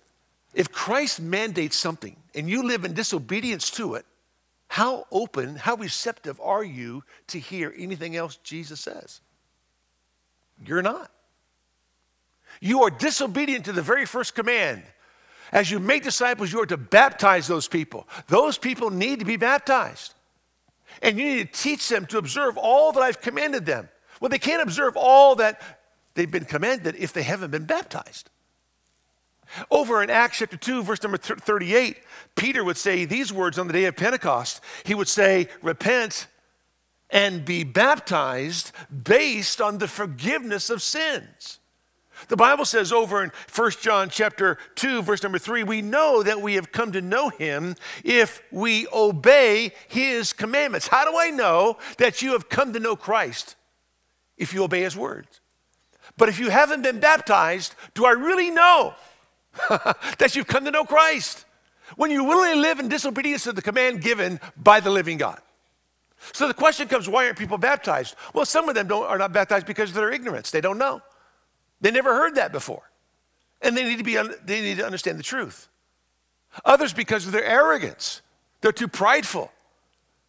if 0.54 0.72
Christ 0.72 1.22
mandates 1.22 1.76
something 1.76 2.16
and 2.36 2.50
you 2.50 2.64
live 2.64 2.86
in 2.86 2.94
disobedience 2.94 3.72
to 3.72 3.96
it, 3.96 4.06
how 4.68 5.06
open, 5.12 5.56
how 5.56 5.76
receptive 5.76 6.40
are 6.42 6.64
you 6.64 7.04
to 7.28 7.40
hear 7.40 7.74
anything 7.78 8.16
else 8.16 8.38
Jesus 8.44 8.80
says? 8.80 9.22
You're 10.66 10.82
not. 10.82 11.12
You 12.60 12.84
are 12.84 12.90
disobedient 12.90 13.66
to 13.66 13.72
the 13.72 13.82
very 13.82 14.06
first 14.06 14.36
command 14.36 14.84
as 15.52 15.72
you 15.72 15.80
make 15.80 16.04
disciples, 16.04 16.52
you 16.52 16.62
are 16.62 16.66
to 16.66 16.78
baptize 16.78 17.48
those 17.48 17.68
people. 17.68 18.08
Those 18.28 18.58
people 18.58 18.90
need 18.90 19.20
to 19.20 19.26
be 19.26 19.38
baptized. 19.38 20.14
And 21.02 21.18
you 21.18 21.26
need 21.26 21.54
to 21.54 21.60
teach 21.62 21.90
them 21.90 22.06
to 22.08 22.18
observe 22.18 22.58
all 22.58 22.92
that 22.92 23.02
I've 23.02 23.22
commanded 23.22 23.66
them. 23.66 23.90
Well, 24.20 24.30
they 24.30 24.40
can't 24.40 24.62
observe 24.62 24.96
all 24.96 25.36
that 25.36 25.62
they've 26.16 26.30
been 26.30 26.46
commanded 26.46 26.96
if 26.98 27.14
they 27.14 27.24
haven't 27.24 27.52
been 27.52 27.66
baptized. 27.66 28.30
Over 29.72 30.04
in 30.04 30.10
Acts 30.10 30.40
chapter 30.40 30.58
2, 30.58 30.84
verse 30.84 31.02
number 31.02 31.18
38, 31.18 31.98
Peter 32.36 32.64
would 32.64 32.78
say 32.78 33.06
these 33.06 33.32
words 33.32 33.58
on 33.58 33.68
the 33.68 33.74
day 33.74 33.86
of 33.86 33.96
Pentecost. 33.96 34.62
He 34.84 34.94
would 34.94 35.08
say, 35.08 35.48
Repent 35.62 36.28
and 37.10 37.46
be 37.46 37.64
baptized 37.64 38.72
based 39.04 39.62
on 39.62 39.78
the 39.78 39.88
forgiveness 39.88 40.70
of 40.70 40.82
sins. 40.82 41.60
The 42.28 42.38
Bible 42.38 42.66
says 42.66 42.92
over 42.92 43.24
in 43.24 43.32
1 43.54 43.72
John 43.82 44.10
chapter 44.10 44.58
2 44.76 45.02
verse 45.02 45.24
number 45.24 45.40
3, 45.40 45.64
we 45.64 45.82
know 45.82 46.24
that 46.24 46.42
we 46.42 46.56
have 46.56 46.72
come 46.72 46.92
to 46.92 47.02
know 47.02 47.30
him 47.30 47.76
if 48.04 48.42
we 48.52 48.88
obey 48.94 49.74
his 49.88 50.34
commandments. 50.34 50.88
How 50.88 51.10
do 51.10 51.18
I 51.18 51.30
know 51.30 51.78
that 51.98 52.22
you 52.22 52.32
have 52.32 52.50
come 52.50 52.74
to 52.74 52.80
know 52.80 52.96
Christ? 52.96 53.56
If 54.38 54.54
you 54.54 54.64
obey 54.64 54.82
his 54.82 54.96
words. 54.96 55.42
But 56.18 56.30
if 56.30 56.40
you 56.40 56.50
haven't 56.50 56.82
been 56.82 57.00
baptized, 57.00 57.76
do 57.94 58.06
I 58.06 58.12
really 58.12 58.52
know 58.52 58.96
that 60.18 60.36
you've 60.36 60.48
come 60.48 60.66
to 60.66 60.72
know 60.72 60.84
Christ? 60.84 61.46
When 61.96 62.12
you 62.12 62.24
willingly 62.24 62.60
live 62.60 62.80
in 62.80 62.90
disobedience 62.90 63.44
to 63.44 63.54
the 63.54 63.62
command 63.62 64.02
given 64.02 64.40
by 64.58 64.80
the 64.80 64.90
living 64.90 65.18
God. 65.18 65.40
So 66.34 66.48
the 66.48 66.54
question 66.54 66.88
comes 66.88 67.08
why 67.08 67.26
aren't 67.26 67.38
people 67.38 67.58
baptized? 67.58 68.16
Well, 68.34 68.46
some 68.46 68.68
of 68.68 68.76
them 68.76 68.92
are 68.92 69.18
not 69.18 69.34
baptized 69.34 69.66
because 69.66 69.90
of 69.90 69.96
their 69.96 70.12
ignorance. 70.12 70.52
They 70.52 70.62
don't 70.62 70.78
know. 70.78 71.02
They 71.82 71.92
never 71.92 72.14
heard 72.14 72.36
that 72.36 72.52
before. 72.52 72.90
And 73.62 73.76
they 73.76 73.84
need 73.84 73.98
to, 73.98 74.04
be, 74.04 74.16
they 74.46 74.62
need 74.62 74.78
to 74.78 74.86
understand 74.86 75.18
the 75.18 75.24
truth. 75.24 75.68
Others 76.66 76.94
because 76.94 77.26
of 77.26 77.32
their 77.32 77.44
arrogance. 77.44 78.22
They're 78.62 78.72
too 78.72 78.88
prideful. 78.88 79.52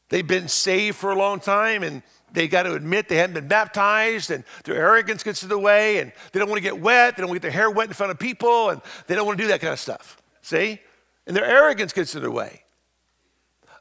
They've 0.09 0.27
been 0.27 0.49
saved 0.49 0.97
for 0.97 1.11
a 1.11 1.17
long 1.17 1.41
time 1.41 1.83
and 1.83 2.03
they 2.33 2.49
got 2.49 2.65
to 2.65 2.75
admit 2.75 3.09
they 3.09 3.17
haven't 3.17 3.35
been 3.35 3.49
baptized 3.49 4.31
and 4.31 4.45
their 4.65 4.77
arrogance 4.77 5.23
gets 5.23 5.43
in 5.43 5.49
the 5.49 5.59
way 5.59 5.99
and 5.99 6.13
they 6.33 6.39
don't 6.39 6.49
want 6.49 6.59
to 6.59 6.63
get 6.63 6.79
wet. 6.79 7.17
They 7.17 7.23
don't 7.23 7.29
want 7.29 7.41
to 7.41 7.47
get 7.47 7.53
their 7.53 7.61
hair 7.61 7.71
wet 7.71 7.89
in 7.89 7.95
front 7.95 8.11
of 8.11 8.19
people 8.19 8.71
and 8.71 8.81
they 9.07 9.15
don't 9.15 9.27
want 9.27 9.39
to 9.39 9.45
do 9.45 9.49
that 9.49 9.61
kind 9.61 9.73
of 9.73 9.79
stuff. 9.79 10.21
See? 10.43 10.81
And 11.27 11.37
their 11.37 11.45
arrogance 11.45 11.93
gets 11.93 12.15
in 12.15 12.23
the 12.23 12.31
way. 12.31 12.63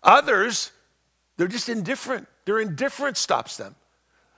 Others, 0.04 0.72
they're 1.38 1.48
just 1.48 1.70
indifferent. 1.70 2.28
Their 2.46 2.60
indifference 2.60 3.20
stops 3.20 3.58
them. 3.58 3.76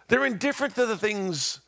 They're 0.07 0.25
indifferent 0.25 0.75
to 0.75 0.85
the 0.85 0.97
things 0.97 1.59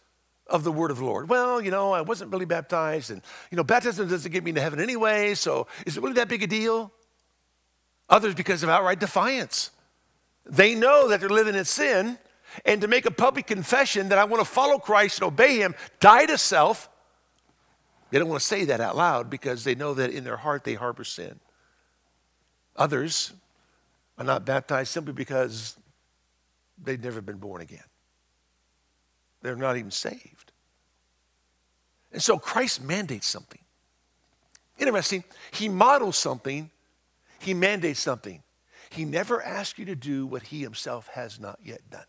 of 0.51 0.63
the 0.63 0.71
word 0.71 0.91
of 0.91 0.97
the 0.97 1.05
Lord. 1.05 1.29
Well, 1.29 1.61
you 1.61 1.71
know, 1.71 1.93
I 1.93 2.01
wasn't 2.01 2.31
really 2.31 2.45
baptized, 2.45 3.09
and, 3.09 3.21
you 3.49 3.55
know, 3.55 3.63
baptism 3.63 4.07
doesn't 4.07 4.31
get 4.31 4.43
me 4.43 4.49
into 4.49 4.61
heaven 4.61 4.79
anyway, 4.79 5.33
so 5.33 5.67
is 5.85 5.97
it 5.97 6.03
really 6.03 6.15
that 6.15 6.27
big 6.27 6.43
a 6.43 6.47
deal? 6.47 6.91
Others, 8.09 8.35
because 8.35 8.61
of 8.61 8.69
outright 8.69 8.99
defiance. 8.99 9.71
They 10.45 10.75
know 10.75 11.07
that 11.07 11.21
they're 11.21 11.29
living 11.29 11.55
in 11.55 11.65
sin, 11.65 12.19
and 12.65 12.81
to 12.81 12.87
make 12.87 13.05
a 13.05 13.11
public 13.11 13.47
confession 13.47 14.09
that 14.09 14.17
I 14.17 14.25
want 14.25 14.41
to 14.41 14.49
follow 14.49 14.77
Christ 14.77 15.19
and 15.19 15.27
obey 15.27 15.57
Him, 15.57 15.73
die 15.99 16.25
to 16.25 16.37
self, 16.37 16.89
they 18.09 18.19
don't 18.19 18.27
want 18.27 18.41
to 18.41 18.45
say 18.45 18.65
that 18.65 18.81
out 18.81 18.97
loud 18.97 19.29
because 19.29 19.63
they 19.63 19.73
know 19.73 19.93
that 19.93 20.11
in 20.11 20.25
their 20.25 20.35
heart 20.35 20.65
they 20.65 20.73
harbor 20.73 21.05
sin. 21.05 21.39
Others 22.75 23.31
are 24.17 24.25
not 24.25 24.45
baptized 24.45 24.91
simply 24.91 25.13
because 25.13 25.77
they've 26.83 27.01
never 27.01 27.21
been 27.21 27.37
born 27.37 27.61
again. 27.61 27.83
They're 29.41 29.55
not 29.55 29.77
even 29.77 29.91
saved. 29.91 30.51
And 32.11 32.21
so 32.21 32.37
Christ 32.37 32.83
mandates 32.83 33.27
something. 33.27 33.59
Interesting, 34.77 35.23
he 35.51 35.69
models 35.69 36.17
something, 36.17 36.69
he 37.39 37.53
mandates 37.53 37.99
something. 37.99 38.41
He 38.89 39.05
never 39.05 39.41
asks 39.41 39.79
you 39.79 39.85
to 39.85 39.95
do 39.95 40.25
what 40.25 40.43
he 40.43 40.61
himself 40.61 41.07
has 41.13 41.39
not 41.39 41.59
yet 41.63 41.81
done. 41.89 42.05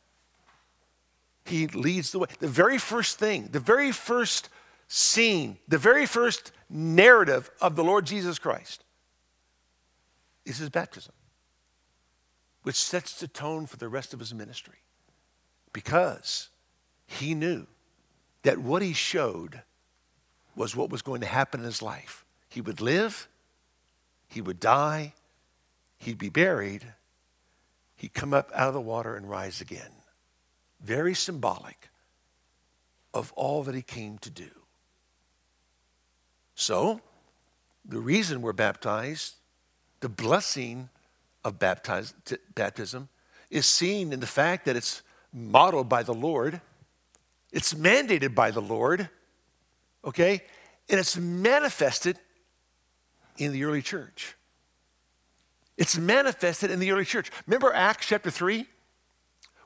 He 1.45 1.67
leads 1.69 2.13
the 2.13 2.21
way. 2.21 2.29
The 2.39 2.49
very 2.49 2.79
first 2.79 3.19
thing, 3.19 3.49
the 3.53 3.61
very 3.61 3.93
first 3.93 4.49
scene, 4.89 5.59
the 5.69 5.79
very 5.79 6.07
first 6.07 6.53
narrative 6.69 7.51
of 7.61 7.77
the 7.77 7.85
Lord 7.85 8.05
Jesus 8.07 8.39
Christ 8.39 8.85
is 10.45 10.59
his 10.59 10.71
baptism, 10.71 11.13
which 12.63 12.77
sets 12.77 13.19
the 13.19 13.29
tone 13.29 13.67
for 13.67 13.77
the 13.77 13.89
rest 13.89 14.13
of 14.13 14.21
his 14.21 14.35
ministry. 14.35 14.79
Because 15.73 16.49
he 17.13 17.35
knew 17.35 17.67
that 18.43 18.59
what 18.59 18.83
he 18.83 18.93
showed 18.93 19.63
was 20.57 20.75
what 20.75 20.91
was 20.91 21.03
going 21.03 21.21
to 21.21 21.27
happen 21.27 21.61
in 21.61 21.67
his 21.67 21.83
life. 21.83 22.25
He 22.49 22.61
would 22.61 22.81
live, 22.81 23.29
he 24.29 24.41
would 24.41 24.61
die, 24.61 25.15
he'd 25.99 26.19
be 26.19 26.29
buried, 26.29 26.85
he'd 27.97 28.15
come 28.15 28.35
up 28.35 28.51
out 28.55 28.69
of 28.69 28.75
the 28.75 28.81
water 28.81 29.15
and 29.15 29.29
rise 29.29 29.61
again. 29.61 29.93
Very 30.83 31.15
symbolic 31.15 31.91
of 33.15 33.33
all 33.37 33.63
that 33.63 33.75
he 33.75 33.83
came 33.83 34.19
to 34.19 34.31
do. 34.31 34.51
So, 36.55 37.01
the 37.85 37.99
reason 37.99 38.43
we're 38.43 38.53
baptized, 38.53 39.35
the 40.01 40.09
blessing 40.09 40.89
of 41.45 41.59
baptism, 41.59 43.09
is 43.51 43.67
seen 43.67 44.13
in 44.13 44.21
the 44.21 44.27
fact 44.27 44.65
that 44.65 44.77
it's 44.77 45.03
modeled 45.33 45.89
by 45.89 46.03
the 46.03 46.15
Lord, 46.15 46.61
it's 47.53 47.75
mandated 47.75 48.35
by 48.35 48.51
the 48.51 48.63
Lord, 48.63 49.09
okay, 50.05 50.43
and 50.89 50.99
it's 50.99 51.17
manifested 51.17 52.19
in 53.39 53.53
the 53.53 53.65
early 53.65 53.83
church. 53.83 54.35
It's 55.77 55.97
manifested 55.97 56.71
in 56.71 56.81
the 56.81 56.91
early 56.91 57.05
church. 57.05 57.31
Remember 57.47 57.73
Acts 57.73 58.07
chapter 58.07 58.31
3? 58.31 58.67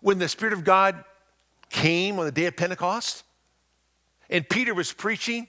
When 0.00 0.18
the 0.18 0.28
Spirit 0.28 0.52
of 0.52 0.64
God 0.64 1.04
came 1.70 2.18
on 2.18 2.26
the 2.26 2.32
day 2.32 2.46
of 2.46 2.56
Pentecost 2.56 3.24
and 4.30 4.48
Peter 4.48 4.74
was 4.74 4.92
preaching 4.92 5.48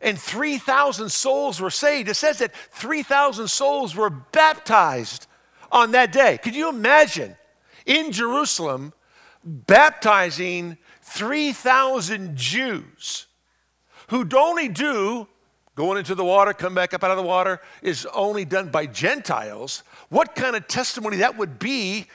and 0.00 0.18
3,000 0.18 1.10
souls 1.10 1.60
were 1.60 1.70
saved. 1.70 2.08
It 2.08 2.14
says 2.14 2.38
that 2.38 2.54
3,000 2.54 3.48
souls 3.48 3.94
were 3.94 4.10
baptized 4.10 5.26
on 5.70 5.92
that 5.92 6.12
day. 6.12 6.38
Could 6.38 6.54
you 6.54 6.68
imagine 6.68 7.36
in 7.84 8.12
Jerusalem 8.12 8.92
baptizing 9.44 10.78
3,000 11.10 12.36
Jews 12.36 13.26
who'd 14.08 14.32
only 14.34 14.68
do 14.68 15.26
going 15.74 15.98
into 15.98 16.14
the 16.14 16.24
water, 16.24 16.52
come 16.52 16.74
back 16.74 16.92
up 16.92 17.02
out 17.02 17.10
of 17.10 17.16
the 17.16 17.22
water 17.22 17.60
is 17.82 18.06
only 18.12 18.44
done 18.44 18.68
by 18.68 18.86
Gentiles? 18.86 19.82
What 20.08 20.34
kind 20.34 20.54
of 20.54 20.68
testimony 20.68 21.18
that 21.18 21.36
would 21.38 21.58
be 21.58 22.06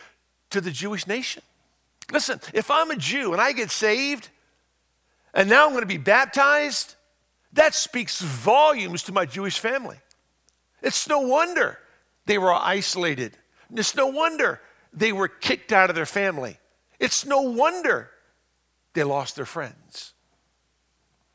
to 0.51 0.61
the 0.61 0.71
Jewish 0.71 1.07
nation? 1.07 1.41
Listen, 2.11 2.39
if 2.53 2.69
I'm 2.69 2.91
a 2.91 2.95
Jew 2.95 3.33
and 3.33 3.41
I 3.41 3.51
get 3.51 3.71
saved 3.71 4.29
and 5.33 5.49
now 5.49 5.65
I'm 5.65 5.71
going 5.71 5.81
to 5.81 5.87
be 5.87 5.97
baptized, 5.97 6.95
that 7.53 7.73
speaks 7.73 8.21
volumes 8.21 9.03
to 9.03 9.11
my 9.11 9.25
Jewish 9.25 9.59
family. 9.59 9.97
It's 10.81 11.09
no 11.09 11.19
wonder 11.19 11.79
they 12.27 12.37
were 12.37 12.53
isolated. 12.53 13.35
It's 13.73 13.95
no 13.95 14.07
wonder 14.07 14.61
they 14.93 15.11
were 15.11 15.27
kicked 15.27 15.71
out 15.71 15.89
of 15.89 15.95
their 15.95 16.05
family. 16.05 16.59
It's 16.99 17.25
no 17.25 17.41
wonder 17.41 18.11
they 18.95 19.03
lost 19.03 19.35
their 19.35 19.45
friends. 19.45 20.13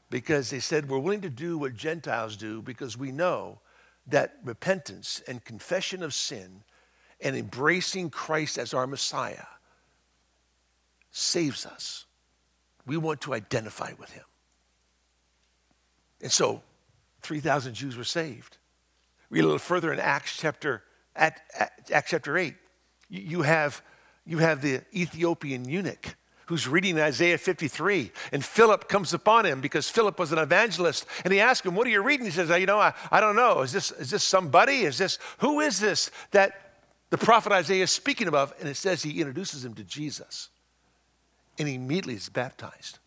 Because 0.08 0.50
they 0.50 0.58
said, 0.58 0.88
We're 0.88 0.98
willing 0.98 1.20
to 1.20 1.30
do 1.30 1.56
what 1.56 1.76
Gentiles 1.76 2.36
do 2.36 2.60
because 2.62 2.96
we 2.96 3.12
know 3.12 3.60
that 4.08 4.38
repentance 4.44 5.22
and 5.28 5.44
confession 5.44 6.02
of 6.02 6.12
sin 6.12 6.64
and 7.20 7.36
embracing 7.36 8.10
Christ 8.10 8.58
as 8.58 8.74
our 8.74 8.88
Messiah 8.88 9.46
saves 11.12 11.64
us. 11.64 12.06
We 12.86 12.96
want 12.96 13.20
to 13.22 13.34
identify 13.34 13.92
with 13.98 14.10
him. 14.10 14.24
And 16.20 16.32
so 16.32 16.62
3,000 17.22 17.74
Jews 17.74 17.96
were 17.96 18.04
saved. 18.04 18.56
Read 19.28 19.40
a 19.40 19.44
little 19.44 19.58
further 19.58 19.92
in 19.92 20.00
Acts 20.00 20.36
chapter, 20.36 20.82
at, 21.14 21.40
at, 21.56 21.90
Acts 21.92 22.10
chapter 22.10 22.36
8. 22.36 22.54
You, 23.08 23.20
you, 23.20 23.42
have, 23.42 23.82
you 24.24 24.38
have 24.38 24.62
the 24.62 24.82
Ethiopian 24.92 25.68
eunuch 25.68 26.16
who's 26.50 26.66
reading 26.66 26.98
Isaiah 27.00 27.38
53. 27.38 28.10
And 28.32 28.44
Philip 28.44 28.88
comes 28.88 29.14
upon 29.14 29.46
him 29.46 29.60
because 29.60 29.88
Philip 29.88 30.18
was 30.18 30.32
an 30.32 30.38
evangelist. 30.38 31.06
And 31.24 31.32
he 31.32 31.38
asks 31.38 31.64
him, 31.64 31.76
What 31.76 31.86
are 31.86 31.90
you 31.90 32.02
reading? 32.02 32.26
He 32.26 32.32
says, 32.32 32.50
You 32.50 32.66
know, 32.66 32.80
I, 32.80 32.92
I 33.12 33.20
don't 33.20 33.36
know. 33.36 33.60
Is 33.60 33.70
this, 33.70 33.92
is 33.92 34.10
this 34.10 34.24
somebody? 34.24 34.80
Is 34.80 34.98
this, 34.98 35.20
who 35.38 35.60
is 35.60 35.78
this 35.78 36.10
that 36.32 36.72
the 37.10 37.18
prophet 37.18 37.52
Isaiah 37.52 37.84
is 37.84 37.92
speaking 37.92 38.26
of? 38.34 38.52
And 38.58 38.68
it 38.68 38.76
says 38.76 39.04
he 39.04 39.20
introduces 39.20 39.64
him 39.64 39.74
to 39.74 39.84
Jesus. 39.84 40.48
And 41.56 41.68
he 41.68 41.76
immediately 41.76 42.14
is 42.14 42.28
baptized. 42.28 42.98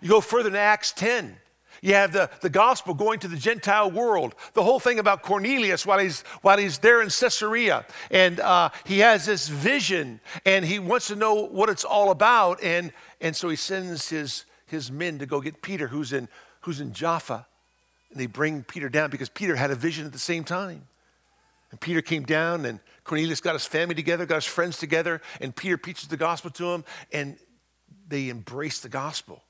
You 0.00 0.08
go 0.08 0.22
further 0.22 0.48
in 0.48 0.56
Acts 0.56 0.90
10. 0.92 1.36
You 1.84 1.92
have 1.92 2.12
the, 2.12 2.30
the 2.40 2.48
gospel 2.48 2.94
going 2.94 3.18
to 3.18 3.28
the 3.28 3.36
Gentile 3.36 3.90
world. 3.90 4.34
The 4.54 4.62
whole 4.62 4.80
thing 4.80 4.98
about 4.98 5.20
Cornelius 5.20 5.84
while 5.84 5.98
he's, 5.98 6.22
while 6.40 6.56
he's 6.56 6.78
there 6.78 7.02
in 7.02 7.10
Caesarea. 7.10 7.84
And 8.10 8.40
uh, 8.40 8.70
he 8.86 9.00
has 9.00 9.26
this 9.26 9.48
vision 9.48 10.20
and 10.46 10.64
he 10.64 10.78
wants 10.78 11.08
to 11.08 11.14
know 11.14 11.34
what 11.34 11.68
it's 11.68 11.84
all 11.84 12.10
about. 12.10 12.62
And, 12.62 12.90
and 13.20 13.36
so 13.36 13.50
he 13.50 13.56
sends 13.56 14.08
his, 14.08 14.46
his 14.64 14.90
men 14.90 15.18
to 15.18 15.26
go 15.26 15.42
get 15.42 15.60
Peter, 15.60 15.88
who's 15.88 16.14
in, 16.14 16.30
who's 16.62 16.80
in 16.80 16.94
Jaffa. 16.94 17.46
And 18.10 18.18
they 18.18 18.28
bring 18.28 18.62
Peter 18.62 18.88
down 18.88 19.10
because 19.10 19.28
Peter 19.28 19.54
had 19.54 19.70
a 19.70 19.76
vision 19.76 20.06
at 20.06 20.14
the 20.14 20.18
same 20.18 20.42
time. 20.42 20.86
And 21.70 21.78
Peter 21.78 22.00
came 22.00 22.22
down, 22.22 22.64
and 22.64 22.80
Cornelius 23.02 23.42
got 23.42 23.52
his 23.52 23.66
family 23.66 23.94
together, 23.94 24.24
got 24.24 24.36
his 24.36 24.46
friends 24.46 24.78
together, 24.78 25.20
and 25.38 25.54
Peter 25.54 25.76
preaches 25.76 26.08
the 26.08 26.16
gospel 26.16 26.50
to 26.52 26.64
them, 26.64 26.84
and 27.12 27.36
they 28.08 28.30
embrace 28.30 28.78
the 28.78 28.88
gospel 28.88 29.42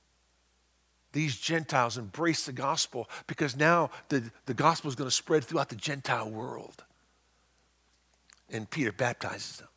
these 1.15 1.37
Gentiles 1.37 1.97
embrace 1.97 2.45
the 2.45 2.53
gospel 2.53 3.09
because 3.29 3.57
now 3.57 3.91
the, 4.09 4.31
the 4.47 4.53
gospel 4.53 4.89
is 4.89 4.97
going 4.97 5.09
to 5.09 5.15
spread 5.15 5.45
throughout 5.45 5.69
the 5.69 5.77
Gentile 5.77 6.29
world. 6.29 6.85
And 8.51 8.69
Peter 8.69 8.91
baptizes 8.91 9.59
them. 9.59 9.69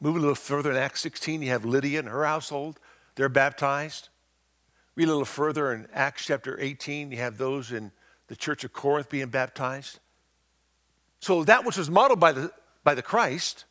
Move 0.00 0.16
a 0.16 0.18
little 0.18 0.34
further 0.34 0.72
in 0.72 0.76
Acts 0.76 1.00
16, 1.00 1.42
you 1.42 1.50
have 1.50 1.64
Lydia 1.64 2.00
and 2.00 2.08
her 2.08 2.24
household. 2.24 2.80
They're 3.14 3.28
baptized. 3.28 4.08
Read 4.96 5.04
a 5.04 5.12
little 5.12 5.24
further 5.24 5.72
in 5.72 5.86
Acts 5.94 6.26
chapter 6.26 6.58
18, 6.60 7.12
you 7.12 7.18
have 7.18 7.38
those 7.38 7.70
in 7.70 7.92
the 8.26 8.36
church 8.36 8.64
of 8.64 8.72
Corinth 8.72 9.08
being 9.08 9.28
baptized. 9.28 10.00
So 11.20 11.44
that 11.44 11.64
which 11.64 11.76
was 11.76 11.88
modeled 11.88 12.18
by 12.18 12.32
the, 12.32 12.50
by 12.82 12.94
the 12.94 13.02
Christ, 13.02 13.64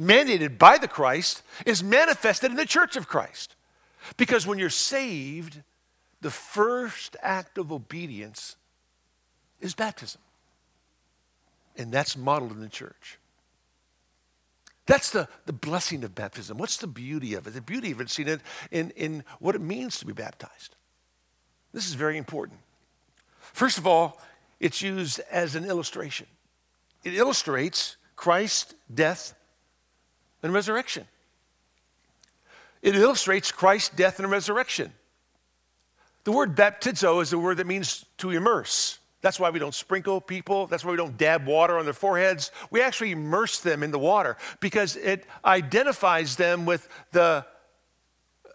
mandated 0.00 0.56
by 0.56 0.78
the 0.78 0.88
Christ, 0.88 1.42
is 1.66 1.82
manifested 1.82 2.50
in 2.50 2.56
the 2.56 2.66
church 2.66 2.96
of 2.96 3.08
Christ. 3.08 3.53
Because 4.16 4.46
when 4.46 4.58
you're 4.58 4.70
saved, 4.70 5.62
the 6.20 6.30
first 6.30 7.16
act 7.22 7.58
of 7.58 7.72
obedience 7.72 8.56
is 9.60 9.74
baptism. 9.74 10.20
And 11.76 11.90
that's 11.92 12.16
modeled 12.16 12.52
in 12.52 12.60
the 12.60 12.68
church. 12.68 13.18
That's 14.86 15.10
the, 15.10 15.28
the 15.46 15.52
blessing 15.52 16.04
of 16.04 16.14
baptism. 16.14 16.58
What's 16.58 16.76
the 16.76 16.86
beauty 16.86 17.34
of 17.34 17.46
it? 17.46 17.54
The 17.54 17.60
beauty 17.60 17.90
of 17.90 18.00
it 18.00 18.04
is 18.04 18.12
seen 18.12 18.28
in, 18.28 18.40
in, 18.70 18.90
in 18.90 19.24
what 19.38 19.54
it 19.54 19.60
means 19.60 19.98
to 19.98 20.06
be 20.06 20.12
baptized. 20.12 20.76
This 21.72 21.88
is 21.88 21.94
very 21.94 22.18
important. 22.18 22.60
First 23.38 23.78
of 23.78 23.86
all, 23.86 24.20
it's 24.60 24.82
used 24.82 25.20
as 25.30 25.54
an 25.54 25.64
illustration. 25.64 26.26
It 27.02 27.14
illustrates 27.14 27.96
Christ's 28.16 28.74
death 28.92 29.34
and 30.42 30.52
resurrection. 30.52 31.06
It 32.84 32.96
illustrates 32.96 33.50
Christ's 33.50 33.88
death 33.88 34.20
and 34.20 34.30
resurrection. 34.30 34.92
The 36.24 36.32
word 36.32 36.54
baptizo 36.54 37.22
is 37.22 37.32
a 37.32 37.38
word 37.38 37.56
that 37.56 37.66
means 37.66 38.04
to 38.18 38.30
immerse. 38.30 38.98
That's 39.22 39.40
why 39.40 39.48
we 39.48 39.58
don't 39.58 39.74
sprinkle 39.74 40.20
people. 40.20 40.66
That's 40.66 40.84
why 40.84 40.90
we 40.90 40.98
don't 40.98 41.16
dab 41.16 41.46
water 41.46 41.78
on 41.78 41.86
their 41.86 41.94
foreheads. 41.94 42.52
We 42.70 42.82
actually 42.82 43.12
immerse 43.12 43.60
them 43.60 43.82
in 43.82 43.90
the 43.90 43.98
water 43.98 44.36
because 44.60 44.96
it 44.96 45.24
identifies 45.46 46.36
them 46.36 46.66
with 46.66 46.86
the, 47.12 47.46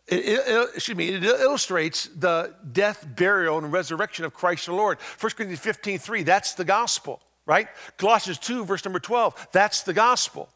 it, 0.08 0.26
it, 0.28 0.70
excuse 0.76 0.96
me, 0.96 1.10
it 1.10 1.24
illustrates 1.24 2.08
the 2.16 2.54
death, 2.72 3.08
burial, 3.16 3.58
and 3.58 3.74
resurrection 3.74 4.26
of 4.26 4.34
Christ 4.36 4.68
the 4.68 4.74
Lord. 4.74 5.00
1 5.20 5.32
Corinthians 5.32 5.60
15, 5.60 5.98
3, 5.98 6.22
that's 6.22 6.54
the 6.54 6.66
gospel, 6.66 7.20
right? 7.48 7.68
Colossians 7.98 8.38
2, 8.38 8.64
verse 8.64 8.86
number 8.86 9.00
12, 9.00 9.50
that's 9.52 9.82
the 9.82 9.94
gospel. 9.94 10.50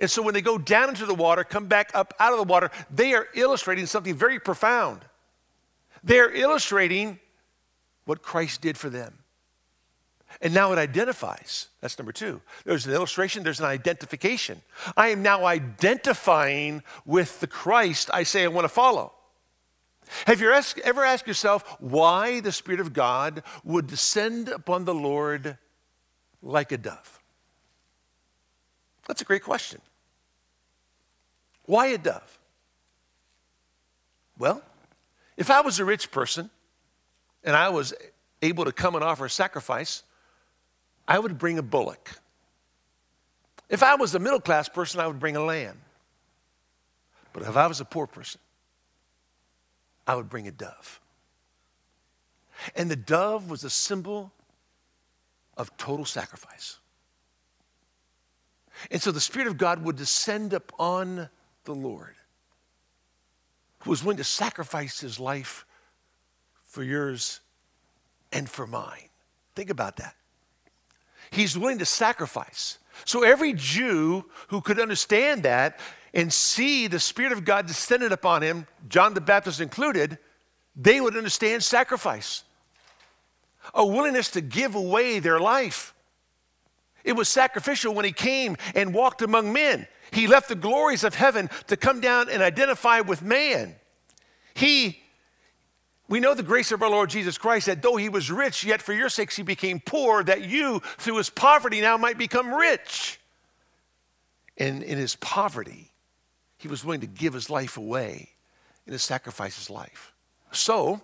And 0.00 0.10
so 0.10 0.22
when 0.22 0.34
they 0.34 0.42
go 0.42 0.58
down 0.58 0.90
into 0.90 1.06
the 1.06 1.14
water, 1.14 1.44
come 1.44 1.66
back 1.66 1.90
up 1.94 2.14
out 2.18 2.32
of 2.32 2.38
the 2.38 2.44
water, 2.44 2.70
they 2.90 3.14
are 3.14 3.28
illustrating 3.34 3.86
something 3.86 4.14
very 4.14 4.38
profound. 4.38 5.04
They're 6.04 6.34
illustrating 6.34 7.18
what 8.04 8.22
Christ 8.22 8.60
did 8.60 8.76
for 8.76 8.88
them. 8.90 9.18
And 10.40 10.54
now 10.54 10.72
it 10.72 10.78
identifies. 10.78 11.68
That's 11.80 11.98
number 11.98 12.12
two. 12.12 12.40
There's 12.64 12.86
an 12.86 12.92
illustration, 12.92 13.42
there's 13.42 13.60
an 13.60 13.66
identification. 13.66 14.62
I 14.96 15.08
am 15.08 15.22
now 15.22 15.44
identifying 15.44 16.82
with 17.04 17.40
the 17.40 17.46
Christ 17.46 18.10
I 18.12 18.22
say 18.22 18.44
I 18.44 18.48
want 18.48 18.64
to 18.64 18.68
follow. 18.68 19.12
Have 20.26 20.40
you 20.40 20.52
ever 20.84 21.04
asked 21.04 21.26
yourself 21.26 21.76
why 21.80 22.40
the 22.40 22.52
Spirit 22.52 22.80
of 22.80 22.92
God 22.92 23.42
would 23.64 23.86
descend 23.86 24.48
upon 24.48 24.84
the 24.84 24.94
Lord 24.94 25.58
like 26.42 26.72
a 26.72 26.78
dove? 26.78 27.21
That's 29.06 29.22
a 29.22 29.24
great 29.24 29.42
question. 29.42 29.80
Why 31.66 31.88
a 31.88 31.98
dove? 31.98 32.38
Well, 34.38 34.62
if 35.36 35.50
I 35.50 35.60
was 35.60 35.78
a 35.78 35.84
rich 35.84 36.10
person 36.10 36.50
and 37.44 37.54
I 37.56 37.68
was 37.68 37.94
able 38.40 38.64
to 38.64 38.72
come 38.72 38.94
and 38.94 39.04
offer 39.04 39.26
a 39.26 39.30
sacrifice, 39.30 40.02
I 41.06 41.18
would 41.18 41.38
bring 41.38 41.58
a 41.58 41.62
bullock. 41.62 42.18
If 43.68 43.82
I 43.82 43.94
was 43.94 44.14
a 44.14 44.18
middle 44.18 44.40
class 44.40 44.68
person, 44.68 45.00
I 45.00 45.06
would 45.06 45.20
bring 45.20 45.36
a 45.36 45.44
lamb. 45.44 45.80
But 47.32 47.42
if 47.44 47.56
I 47.56 47.66
was 47.66 47.80
a 47.80 47.84
poor 47.84 48.06
person, 48.06 48.40
I 50.06 50.14
would 50.14 50.28
bring 50.28 50.46
a 50.46 50.50
dove. 50.50 51.00
And 52.76 52.90
the 52.90 52.96
dove 52.96 53.50
was 53.50 53.64
a 53.64 53.70
symbol 53.70 54.32
of 55.56 55.74
total 55.76 56.04
sacrifice. 56.04 56.78
And 58.90 59.00
so 59.00 59.12
the 59.12 59.20
Spirit 59.20 59.48
of 59.48 59.56
God 59.58 59.84
would 59.84 59.96
descend 59.96 60.52
upon 60.52 61.28
the 61.64 61.74
Lord, 61.74 62.14
who 63.80 63.90
was 63.90 64.02
willing 64.02 64.16
to 64.18 64.24
sacrifice 64.24 65.00
his 65.00 65.20
life 65.20 65.64
for 66.64 66.82
yours 66.82 67.40
and 68.32 68.48
for 68.48 68.66
mine. 68.66 69.08
Think 69.54 69.70
about 69.70 69.96
that. 69.96 70.14
He's 71.30 71.56
willing 71.56 71.78
to 71.78 71.86
sacrifice. 71.86 72.78
So 73.04 73.22
every 73.22 73.52
Jew 73.52 74.24
who 74.48 74.60
could 74.60 74.78
understand 74.78 75.44
that 75.44 75.80
and 76.14 76.32
see 76.32 76.86
the 76.86 77.00
Spirit 77.00 77.32
of 77.32 77.44
God 77.44 77.66
descended 77.66 78.12
upon 78.12 78.42
him, 78.42 78.66
John 78.88 79.14
the 79.14 79.20
Baptist 79.20 79.60
included, 79.60 80.18
they 80.76 81.00
would 81.00 81.16
understand 81.16 81.62
sacrifice. 81.62 82.44
A 83.74 83.86
willingness 83.86 84.30
to 84.32 84.40
give 84.40 84.74
away 84.74 85.20
their 85.20 85.38
life. 85.40 85.94
It 87.04 87.12
was 87.12 87.28
sacrificial 87.28 87.94
when 87.94 88.04
he 88.04 88.12
came 88.12 88.56
and 88.74 88.94
walked 88.94 89.22
among 89.22 89.52
men. 89.52 89.86
He 90.10 90.26
left 90.26 90.48
the 90.48 90.54
glories 90.54 91.04
of 91.04 91.14
heaven 91.14 91.50
to 91.68 91.76
come 91.76 92.00
down 92.00 92.28
and 92.28 92.42
identify 92.42 93.00
with 93.00 93.22
man. 93.22 93.74
He 94.54 95.02
we 96.12 96.20
know 96.20 96.34
the 96.34 96.42
grace 96.42 96.72
of 96.72 96.82
our 96.82 96.90
Lord 96.90 97.08
Jesus 97.08 97.38
Christ 97.38 97.64
that 97.66 97.80
though 97.80 97.96
he 97.96 98.10
was 98.10 98.30
rich, 98.30 98.64
yet 98.64 98.82
for 98.82 98.92
your 98.92 99.08
sakes 99.08 99.34
he 99.34 99.42
became 99.42 99.80
poor, 99.80 100.22
that 100.22 100.42
you, 100.42 100.80
through 100.98 101.16
his 101.16 101.30
poverty, 101.30 101.80
now 101.80 101.96
might 101.96 102.18
become 102.18 102.52
rich. 102.52 103.18
And 104.58 104.82
in 104.82 104.98
his 104.98 105.16
poverty, 105.16 105.90
he 106.58 106.68
was 106.68 106.84
willing 106.84 107.00
to 107.00 107.06
give 107.06 107.32
his 107.32 107.48
life 107.48 107.78
away 107.78 108.28
and 108.84 108.92
to 108.92 108.98
sacrifice 108.98 109.56
his 109.56 109.70
life. 109.70 110.12
So, 110.50 111.00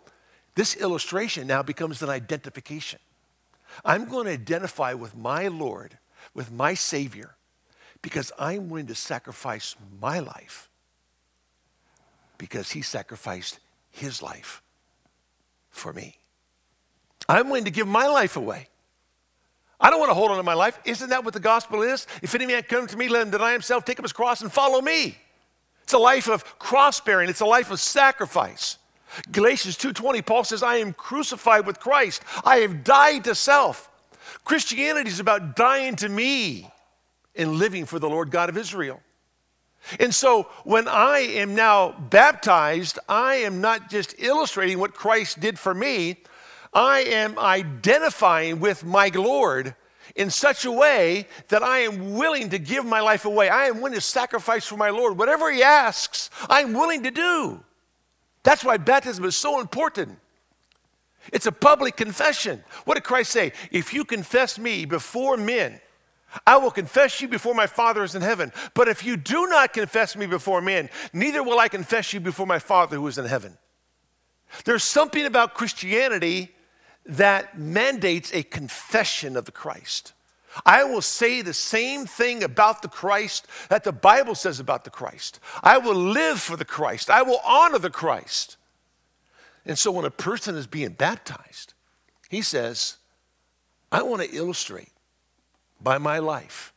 this 0.54 0.76
illustration 0.76 1.46
now 1.46 1.62
becomes 1.62 2.02
an 2.02 2.10
identification. 2.10 3.00
I'm 3.84 4.06
going 4.06 4.26
to 4.26 4.32
identify 4.32 4.94
with 4.94 5.16
my 5.16 5.48
Lord, 5.48 5.98
with 6.34 6.50
my 6.50 6.74
Savior, 6.74 7.36
because 8.02 8.32
I'm 8.38 8.68
willing 8.68 8.86
to 8.86 8.94
sacrifice 8.94 9.76
my 10.00 10.20
life 10.20 10.68
because 12.38 12.70
he 12.70 12.82
sacrificed 12.82 13.58
his 13.90 14.22
life 14.22 14.62
for 15.70 15.92
me. 15.92 16.16
I'm 17.28 17.48
willing 17.48 17.64
to 17.64 17.70
give 17.70 17.86
my 17.86 18.06
life 18.06 18.36
away. 18.36 18.68
I 19.80 19.90
don't 19.90 20.00
want 20.00 20.10
to 20.10 20.14
hold 20.14 20.30
on 20.30 20.38
to 20.38 20.42
my 20.42 20.54
life. 20.54 20.78
Isn't 20.84 21.10
that 21.10 21.24
what 21.24 21.34
the 21.34 21.40
gospel 21.40 21.82
is? 21.82 22.06
If 22.22 22.34
any 22.34 22.46
man 22.46 22.62
come 22.62 22.86
to 22.86 22.96
me, 22.96 23.08
let 23.08 23.22
him 23.22 23.30
deny 23.30 23.52
himself, 23.52 23.84
take 23.84 23.98
up 23.98 24.04
his 24.04 24.12
cross, 24.12 24.40
and 24.40 24.50
follow 24.50 24.80
me. 24.80 25.16
It's 25.82 25.92
a 25.92 25.98
life 25.98 26.28
of 26.28 26.58
cross 26.58 27.00
bearing, 27.00 27.28
it's 27.28 27.40
a 27.40 27.46
life 27.46 27.70
of 27.70 27.80
sacrifice. 27.80 28.77
Galatians 29.30 29.76
2:20, 29.76 30.24
Paul 30.24 30.44
says, 30.44 30.62
I 30.62 30.76
am 30.76 30.92
crucified 30.92 31.66
with 31.66 31.80
Christ. 31.80 32.22
I 32.44 32.58
have 32.58 32.84
died 32.84 33.24
to 33.24 33.34
self. 33.34 33.90
Christianity 34.44 35.10
is 35.10 35.20
about 35.20 35.56
dying 35.56 35.96
to 35.96 36.08
me 36.08 36.70
and 37.34 37.52
living 37.52 37.86
for 37.86 37.98
the 37.98 38.08
Lord 38.08 38.30
God 38.30 38.48
of 38.48 38.56
Israel. 38.56 39.00
And 39.98 40.14
so 40.14 40.48
when 40.64 40.88
I 40.88 41.18
am 41.18 41.54
now 41.54 41.92
baptized, 41.92 42.98
I 43.08 43.36
am 43.36 43.60
not 43.60 43.88
just 43.88 44.14
illustrating 44.18 44.78
what 44.78 44.94
Christ 44.94 45.40
did 45.40 45.58
for 45.58 45.72
me, 45.72 46.16
I 46.74 47.00
am 47.00 47.38
identifying 47.38 48.60
with 48.60 48.84
my 48.84 49.08
Lord 49.08 49.74
in 50.14 50.30
such 50.30 50.64
a 50.64 50.72
way 50.72 51.26
that 51.48 51.62
I 51.62 51.80
am 51.80 52.14
willing 52.14 52.50
to 52.50 52.58
give 52.58 52.84
my 52.84 53.00
life 53.00 53.24
away. 53.24 53.48
I 53.48 53.66
am 53.66 53.76
willing 53.76 53.94
to 53.94 54.00
sacrifice 54.00 54.66
for 54.66 54.76
my 54.76 54.90
Lord. 54.90 55.16
Whatever 55.16 55.50
He 55.50 55.62
asks, 55.62 56.28
I'm 56.50 56.74
willing 56.74 57.04
to 57.04 57.10
do. 57.10 57.62
That's 58.48 58.64
why 58.64 58.78
baptism 58.78 59.26
is 59.26 59.36
so 59.36 59.60
important. 59.60 60.18
It's 61.34 61.44
a 61.44 61.52
public 61.52 61.98
confession. 61.98 62.64
What 62.86 62.94
did 62.94 63.04
Christ 63.04 63.30
say? 63.30 63.52
If 63.70 63.92
you 63.92 64.06
confess 64.06 64.58
me 64.58 64.86
before 64.86 65.36
men, 65.36 65.82
I 66.46 66.56
will 66.56 66.70
confess 66.70 67.20
you 67.20 67.28
before 67.28 67.54
my 67.54 67.66
Father 67.66 68.02
is 68.02 68.14
in 68.14 68.22
heaven. 68.22 68.50
But 68.72 68.88
if 68.88 69.04
you 69.04 69.18
do 69.18 69.48
not 69.48 69.74
confess 69.74 70.16
me 70.16 70.24
before 70.24 70.62
men, 70.62 70.88
neither 71.12 71.42
will 71.42 71.58
I 71.58 71.68
confess 71.68 72.14
you 72.14 72.20
before 72.20 72.46
my 72.46 72.58
Father 72.58 72.96
who 72.96 73.06
is 73.06 73.18
in 73.18 73.26
heaven. 73.26 73.58
There's 74.64 74.82
something 74.82 75.26
about 75.26 75.52
Christianity 75.52 76.56
that 77.04 77.58
mandates 77.58 78.32
a 78.32 78.44
confession 78.44 79.36
of 79.36 79.44
the 79.44 79.52
Christ. 79.52 80.14
I 80.64 80.84
will 80.84 81.02
say 81.02 81.42
the 81.42 81.54
same 81.54 82.06
thing 82.06 82.42
about 82.42 82.82
the 82.82 82.88
Christ 82.88 83.46
that 83.68 83.84
the 83.84 83.92
Bible 83.92 84.34
says 84.34 84.60
about 84.60 84.84
the 84.84 84.90
Christ. 84.90 85.40
I 85.62 85.78
will 85.78 85.94
live 85.94 86.40
for 86.40 86.56
the 86.56 86.64
Christ. 86.64 87.10
I 87.10 87.22
will 87.22 87.40
honor 87.44 87.78
the 87.78 87.90
Christ. 87.90 88.56
And 89.64 89.78
so 89.78 89.92
when 89.92 90.04
a 90.04 90.10
person 90.10 90.56
is 90.56 90.66
being 90.66 90.90
baptized, 90.90 91.74
he 92.28 92.42
says, 92.42 92.96
I 93.92 94.02
want 94.02 94.22
to 94.22 94.36
illustrate 94.36 94.92
by 95.80 95.98
my 95.98 96.18
life 96.18 96.72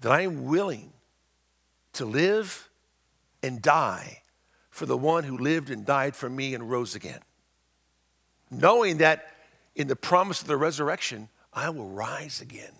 that 0.00 0.12
I 0.12 0.22
am 0.22 0.44
willing 0.44 0.92
to 1.94 2.04
live 2.04 2.68
and 3.42 3.62
die 3.62 4.22
for 4.70 4.86
the 4.86 4.96
one 4.96 5.24
who 5.24 5.38
lived 5.38 5.70
and 5.70 5.86
died 5.86 6.16
for 6.16 6.28
me 6.28 6.54
and 6.54 6.68
rose 6.70 6.94
again. 6.94 7.20
Knowing 8.50 8.98
that 8.98 9.30
in 9.76 9.86
the 9.86 9.96
promise 9.96 10.40
of 10.40 10.48
the 10.48 10.56
resurrection, 10.56 11.28
I 11.52 11.70
will 11.70 11.88
rise 11.88 12.40
again 12.40 12.72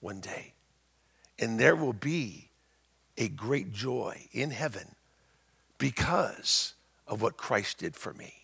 one 0.00 0.20
day. 0.20 0.54
And 1.38 1.58
there 1.58 1.76
will 1.76 1.92
be 1.92 2.50
a 3.16 3.28
great 3.28 3.72
joy 3.72 4.28
in 4.32 4.50
heaven 4.50 4.94
because 5.78 6.74
of 7.06 7.22
what 7.22 7.36
Christ 7.36 7.78
did 7.78 7.96
for 7.96 8.12
me. 8.14 8.34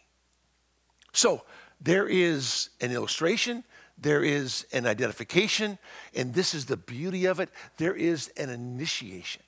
So 1.12 1.42
there 1.80 2.06
is 2.06 2.70
an 2.80 2.90
illustration, 2.92 3.64
there 3.98 4.22
is 4.22 4.66
an 4.72 4.86
identification, 4.86 5.78
and 6.14 6.34
this 6.34 6.54
is 6.54 6.66
the 6.66 6.76
beauty 6.76 7.26
of 7.26 7.40
it. 7.40 7.50
There 7.76 7.94
is 7.94 8.28
an 8.36 8.50
initiation. 8.50 9.42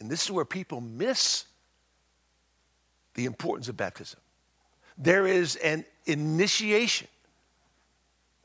And 0.00 0.10
this 0.10 0.24
is 0.24 0.30
where 0.30 0.44
people 0.44 0.80
miss 0.80 1.44
the 3.14 3.24
importance 3.24 3.68
of 3.68 3.76
baptism. 3.76 4.20
There 4.96 5.26
is 5.26 5.56
an 5.56 5.84
initiation 6.06 7.08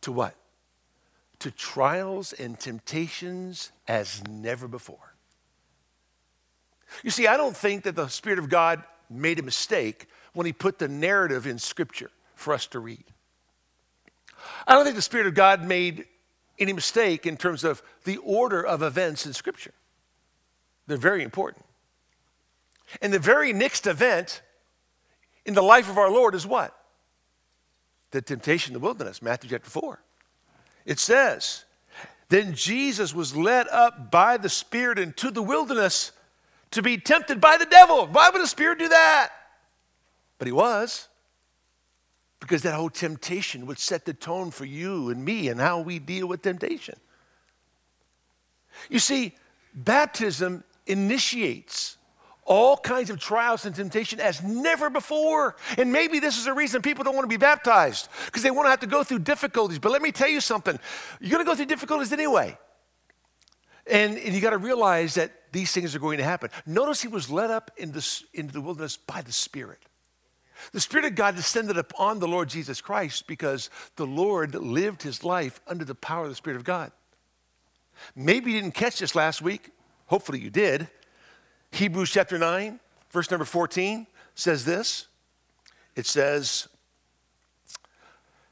to 0.02 0.12
what? 0.12 0.36
To 1.44 1.52
trials 1.52 2.32
and 2.32 2.58
temptations 2.58 3.74
as 3.86 4.26
never 4.30 4.66
before. 4.66 5.14
You 7.04 7.12
see, 7.12 7.28
I 7.28 7.36
don't 7.36 7.56
think 7.56 7.84
that 7.84 7.98
the 7.98 8.08
Spirit 8.08 8.40
of 8.40 8.48
God 8.48 8.82
made 9.10 9.40
a 9.40 9.44
mistake 9.44 10.08
when 10.32 10.46
he 10.46 10.54
put 10.54 10.80
the 10.80 10.88
narrative 10.88 11.46
in 11.46 11.60
Scripture 11.60 12.12
for 12.36 12.54
us 12.54 12.66
to 12.68 12.80
read. 12.80 13.04
I 14.66 14.74
don't 14.74 14.86
think 14.86 14.96
the 14.96 15.02
Spirit 15.02 15.28
of 15.28 15.34
God 15.34 15.66
made 15.66 16.06
any 16.60 16.72
mistake 16.72 17.26
in 17.26 17.36
terms 17.36 17.66
of 17.66 17.84
the 18.06 18.18
order 18.18 18.66
of 18.66 18.82
events 18.82 19.26
in 19.26 19.34
Scripture. 19.34 19.74
They're 20.88 20.96
very 20.96 21.24
important. 21.24 21.66
And 23.02 23.12
the 23.12 23.20
very 23.20 23.52
next 23.52 23.86
event 23.86 24.42
in 25.46 25.56
the 25.56 25.62
life 25.62 25.90
of 25.90 25.98
our 25.98 26.10
Lord 26.10 26.36
is 26.36 26.48
what? 26.48 26.74
The 28.12 28.22
temptation 28.22 28.74
in 28.74 28.80
the 28.80 28.86
wilderness, 28.86 29.22
Matthew 29.22 29.50
chapter 29.50 29.70
4. 29.70 30.00
It 30.86 31.00
says, 31.00 31.66
Then 32.30 32.54
Jesus 32.54 33.14
was 33.14 33.36
led 33.36 33.68
up 33.70 34.12
by 34.12 34.38
the 34.38 34.50
Spirit 34.50 35.00
into 35.00 35.32
the 35.32 35.42
wilderness 35.42 36.12
to 36.72 36.82
be 36.82 36.98
tempted 36.98 37.40
by 37.40 37.58
the 37.58 37.66
devil. 37.66 38.08
Why 38.08 38.30
would 38.30 38.42
the 38.42 38.48
Spirit 38.48 38.80
do 38.80 38.90
that? 38.90 39.30
But 40.38 40.48
he 40.48 40.52
was. 40.52 41.08
Because 42.40 42.64
that 42.64 42.74
whole 42.74 42.90
temptation 42.90 43.66
would 43.68 43.80
set 43.80 44.04
the 44.04 44.14
tone 44.14 44.52
for 44.52 44.66
you 44.66 45.10
and 45.10 45.24
me 45.24 45.48
and 45.48 45.62
how 45.62 45.80
we 45.80 46.00
deal 46.00 46.28
with 46.28 46.42
temptation. 46.42 46.96
You 48.90 49.00
see, 49.00 49.34
baptism 49.74 50.64
initiates 50.86 51.98
all 52.46 52.78
kinds 52.78 53.10
of 53.10 53.20
trials 53.20 53.66
and 53.66 53.76
temptation 53.76 54.20
as 54.20 54.44
never 54.44 54.90
before. 54.90 55.56
And 55.78 55.92
maybe 55.92 56.20
this 56.20 56.38
is 56.38 56.48
a 56.48 56.54
reason 56.54 56.82
people 56.82 57.04
don't 57.04 57.16
want 57.16 57.26
to 57.26 57.34
be 57.34 57.38
baptized 57.38 58.10
because 58.26 58.44
they 58.44 58.52
want 58.52 58.66
to 58.66 58.70
have 58.70 58.82
to 58.82 58.88
go 58.88 59.04
through 59.04 59.20
difficulties. 59.20 59.80
But 59.80 59.92
let 59.92 60.02
me 60.02 60.12
tell 60.12 60.30
you 60.30 60.42
something 60.42 60.80
you're 61.20 61.32
going 61.32 61.46
to 61.46 61.50
go 61.50 61.56
through 61.56 61.66
difficulties 61.68 62.12
anyway. 62.12 62.58
And, 63.86 64.18
and 64.18 64.34
you 64.34 64.42
got 64.42 64.52
to 64.52 64.58
realize 64.58 65.16
that 65.16 65.32
these 65.52 65.72
things 65.72 65.94
are 65.96 66.00
going 66.00 66.18
to 66.18 66.24
happen. 66.24 66.50
Notice 66.66 67.02
he 67.02 67.08
was 67.08 67.30
led 67.30 67.52
up 67.52 67.72
into, 67.78 68.02
into 68.34 68.54
the 68.54 68.62
wilderness 68.62 68.98
by 68.98 69.22
the 69.22 69.32
Spirit. 69.32 69.80
The 70.72 70.80
Spirit 70.80 71.06
of 71.06 71.16
God 71.16 71.36
descended 71.36 71.78
upon 71.78 72.20
the 72.20 72.28
Lord 72.28 72.48
Jesus 72.48 72.80
Christ 72.80 73.28
because 73.28 73.70
the 73.98 74.06
Lord 74.06 74.56
lived 74.56 75.04
his 75.04 75.24
life 75.24 75.60
under 75.68 75.84
the 75.84 75.96
power 75.96 76.24
of 76.24 76.30
the 76.30 76.36
Spirit 76.36 76.58
of 76.58 76.64
God. 76.64 76.92
Maybe 78.16 78.52
you 78.52 78.62
didn't 78.62 78.76
catch 78.76 79.00
this 79.00 79.16
last 79.16 79.42
week. 79.42 79.72
Hopefully 80.06 80.40
you 80.40 80.50
did. 80.50 80.88
Hebrews 81.74 82.12
chapter 82.12 82.38
9, 82.38 82.80
verse 83.10 83.32
number 83.32 83.46
14 83.46 84.06
says 84.36 84.64
this 84.64 85.08
it 85.96 86.06
says, 86.06 86.68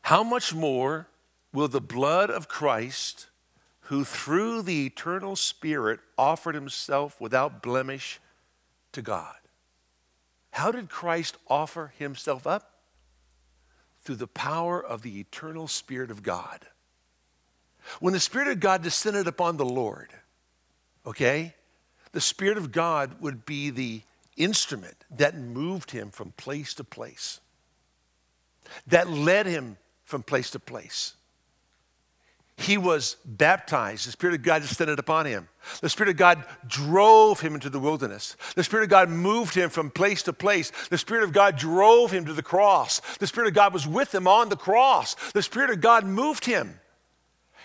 How 0.01 0.23
much 0.23 0.55
more 0.55 1.07
will 1.53 1.67
the 1.67 1.79
blood 1.81 2.31
of 2.31 2.47
Christ, 2.47 3.27
who 3.81 4.03
through 4.03 4.63
the 4.63 4.87
eternal 4.87 5.35
Spirit 5.35 5.99
offered 6.17 6.55
himself 6.55 7.21
without 7.21 7.61
blemish 7.61 8.19
to 8.93 9.03
God, 9.03 9.35
how 10.49 10.71
did 10.71 10.89
Christ 10.89 11.37
offer 11.47 11.93
himself 11.99 12.47
up? 12.47 12.71
Through 14.03 14.15
the 14.15 14.25
power 14.25 14.83
of 14.83 15.03
the 15.03 15.19
eternal 15.19 15.67
Spirit 15.67 16.09
of 16.09 16.23
God. 16.23 16.65
When 17.99 18.13
the 18.13 18.19
Spirit 18.19 18.47
of 18.47 18.59
God 18.59 18.81
descended 18.81 19.27
upon 19.27 19.57
the 19.57 19.65
Lord, 19.65 20.09
okay, 21.05 21.53
the 22.11 22.21
Spirit 22.21 22.57
of 22.57 22.71
God 22.71 23.21
would 23.21 23.45
be 23.45 23.69
the 23.69 24.01
instrument 24.37 25.05
that 25.11 25.37
moved 25.37 25.91
him 25.91 26.09
from 26.09 26.31
place 26.31 26.73
to 26.75 26.83
place, 26.83 27.39
that 28.87 29.09
led 29.09 29.45
him 29.45 29.77
from 30.05 30.23
place 30.23 30.51
to 30.51 30.59
place 30.59 31.13
he 32.61 32.77
was 32.77 33.17
baptized. 33.25 34.07
The 34.07 34.11
Spirit 34.11 34.35
of 34.35 34.43
God 34.43 34.61
descended 34.61 34.99
upon 34.99 35.25
him. 35.25 35.47
The 35.81 35.89
Spirit 35.89 36.11
of 36.11 36.17
God 36.17 36.43
drove 36.67 37.41
him 37.41 37.53
into 37.53 37.69
the 37.69 37.79
wilderness. 37.79 38.35
The 38.55 38.63
Spirit 38.63 38.83
of 38.83 38.89
God 38.89 39.09
moved 39.09 39.55
him 39.55 39.69
from 39.69 39.89
place 39.89 40.23
to 40.23 40.33
place. 40.33 40.71
The 40.89 40.97
Spirit 40.97 41.23
of 41.23 41.33
God 41.33 41.57
drove 41.57 42.11
him 42.11 42.25
to 42.25 42.33
the 42.33 42.43
cross. 42.43 42.99
The 43.17 43.27
Spirit 43.27 43.49
of 43.49 43.53
God 43.53 43.73
was 43.73 43.87
with 43.87 44.13
him 44.13 44.27
on 44.27 44.49
the 44.49 44.55
cross. 44.55 45.15
The 45.31 45.41
Spirit 45.41 45.69
of 45.69 45.81
God 45.81 46.05
moved 46.05 46.45
him. 46.45 46.79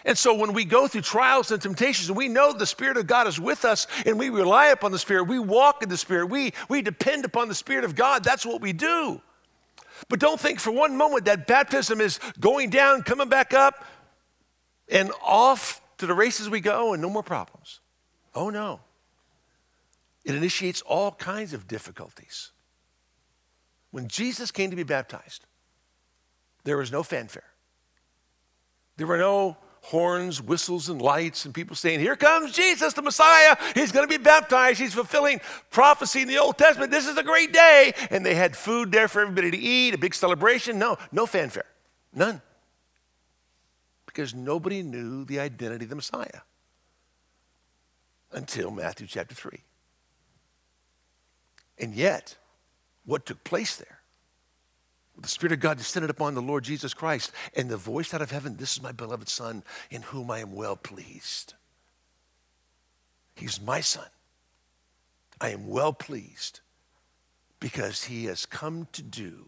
And 0.06 0.16
so 0.16 0.32
when 0.32 0.52
we 0.52 0.64
go 0.64 0.86
through 0.86 1.00
trials 1.00 1.50
and 1.50 1.60
temptations 1.60 2.08
and 2.08 2.16
we 2.16 2.28
know 2.28 2.52
the 2.52 2.64
Spirit 2.64 2.96
of 2.96 3.08
God 3.08 3.26
is 3.26 3.40
with 3.40 3.64
us 3.64 3.88
and 4.06 4.16
we 4.16 4.30
rely 4.30 4.68
upon 4.68 4.92
the 4.92 5.00
Spirit, 5.00 5.24
we 5.24 5.40
walk 5.40 5.82
in 5.82 5.88
the 5.88 5.96
Spirit, 5.96 6.26
we, 6.26 6.52
we 6.68 6.80
depend 6.80 7.24
upon 7.24 7.48
the 7.48 7.56
Spirit 7.56 7.84
of 7.84 7.96
God, 7.96 8.22
that's 8.22 8.46
what 8.46 8.60
we 8.60 8.72
do. 8.72 9.20
But 10.08 10.20
don't 10.20 10.38
think 10.38 10.60
for 10.60 10.70
one 10.70 10.96
moment 10.96 11.24
that 11.24 11.48
baptism 11.48 12.00
is 12.00 12.20
going 12.38 12.70
down, 12.70 13.02
coming 13.02 13.28
back 13.28 13.52
up, 13.52 13.84
and 14.88 15.10
off 15.24 15.80
to 15.98 16.06
the 16.06 16.14
races 16.14 16.48
we 16.48 16.60
go 16.60 16.92
and 16.92 17.02
no 17.02 17.10
more 17.10 17.24
problems. 17.24 17.80
Oh 18.32 18.48
no. 18.48 18.78
It 20.24 20.36
initiates 20.36 20.82
all 20.82 21.10
kinds 21.10 21.52
of 21.52 21.66
difficulties. 21.66 22.52
When 23.90 24.06
Jesus 24.06 24.52
came 24.52 24.70
to 24.70 24.76
be 24.76 24.84
baptized, 24.84 25.46
there 26.62 26.76
was 26.76 26.92
no 26.92 27.02
fanfare. 27.02 27.50
There 28.96 29.08
were 29.08 29.18
no 29.18 29.56
horns, 29.86 30.42
whistles, 30.42 30.88
and 30.88 31.00
lights, 31.00 31.44
and 31.44 31.54
people 31.54 31.76
saying, 31.76 32.00
Here 32.00 32.16
comes 32.16 32.52
Jesus, 32.52 32.92
the 32.92 33.02
Messiah. 33.02 33.56
He's 33.74 33.92
going 33.92 34.08
to 34.08 34.18
be 34.18 34.22
baptized. 34.22 34.78
He's 34.78 34.94
fulfilling 34.94 35.40
prophecy 35.70 36.22
in 36.22 36.28
the 36.28 36.38
Old 36.38 36.58
Testament. 36.58 36.90
This 36.90 37.06
is 37.06 37.16
a 37.16 37.22
great 37.22 37.52
day. 37.52 37.92
And 38.10 38.24
they 38.24 38.34
had 38.34 38.56
food 38.56 38.92
there 38.92 39.08
for 39.08 39.20
everybody 39.20 39.50
to 39.50 39.58
eat, 39.58 39.94
a 39.94 39.98
big 39.98 40.14
celebration. 40.14 40.78
No, 40.78 40.96
no 41.12 41.26
fanfare. 41.26 41.66
None 42.14 42.40
because 44.16 44.34
nobody 44.34 44.82
knew 44.82 45.26
the 45.26 45.38
identity 45.38 45.84
of 45.84 45.90
the 45.90 45.94
Messiah 45.96 46.40
until 48.32 48.70
Matthew 48.70 49.06
chapter 49.06 49.34
3. 49.34 49.60
And 51.78 51.94
yet, 51.94 52.34
what 53.04 53.26
took 53.26 53.44
place 53.44 53.76
there? 53.76 53.95
The 55.18 55.28
Spirit 55.28 55.52
of 55.52 55.60
God 55.60 55.78
descended 55.78 56.10
upon 56.10 56.34
the 56.34 56.42
Lord 56.42 56.64
Jesus 56.64 56.92
Christ, 56.92 57.32
and 57.54 57.68
the 57.68 57.76
voice 57.76 58.12
out 58.12 58.20
of 58.20 58.30
heaven, 58.30 58.56
This 58.56 58.76
is 58.76 58.82
my 58.82 58.92
beloved 58.92 59.28
Son, 59.28 59.62
in 59.90 60.02
whom 60.02 60.30
I 60.30 60.40
am 60.40 60.52
well 60.52 60.76
pleased. 60.76 61.54
He's 63.34 63.60
my 63.60 63.80
Son. 63.80 64.06
I 65.40 65.50
am 65.50 65.68
well 65.68 65.92
pleased 65.92 66.60
because 67.60 68.04
he 68.04 68.26
has 68.26 68.46
come 68.46 68.88
to 68.92 69.02
do 69.02 69.46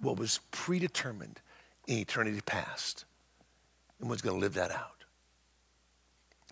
what 0.00 0.18
was 0.18 0.40
predetermined 0.50 1.40
in 1.86 1.98
eternity 1.98 2.40
past 2.44 3.04
and 4.00 4.08
was 4.08 4.22
going 4.22 4.36
to 4.36 4.40
live 4.40 4.54
that 4.54 4.70
out. 4.70 5.04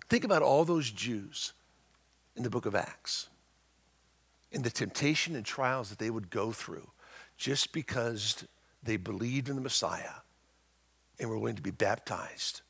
Think 0.07 0.23
about 0.23 0.41
all 0.41 0.65
those 0.65 0.91
Jews 0.91 1.53
in 2.35 2.43
the 2.43 2.49
book 2.49 2.65
of 2.65 2.75
Acts 2.75 3.29
and 4.51 4.63
the 4.63 4.69
temptation 4.69 5.35
and 5.35 5.45
trials 5.45 5.89
that 5.89 5.99
they 5.99 6.09
would 6.09 6.29
go 6.29 6.51
through 6.51 6.89
just 7.39 7.71
because 7.71 8.43
they 8.83 8.97
believed 8.97 9.49
in 9.49 9.55
the 9.55 9.61
Messiah 9.61 10.19
and 11.19 11.29
were 11.29 11.39
willing 11.39 11.55
to 11.55 11.61
be 11.61 11.71
baptized 11.71 12.61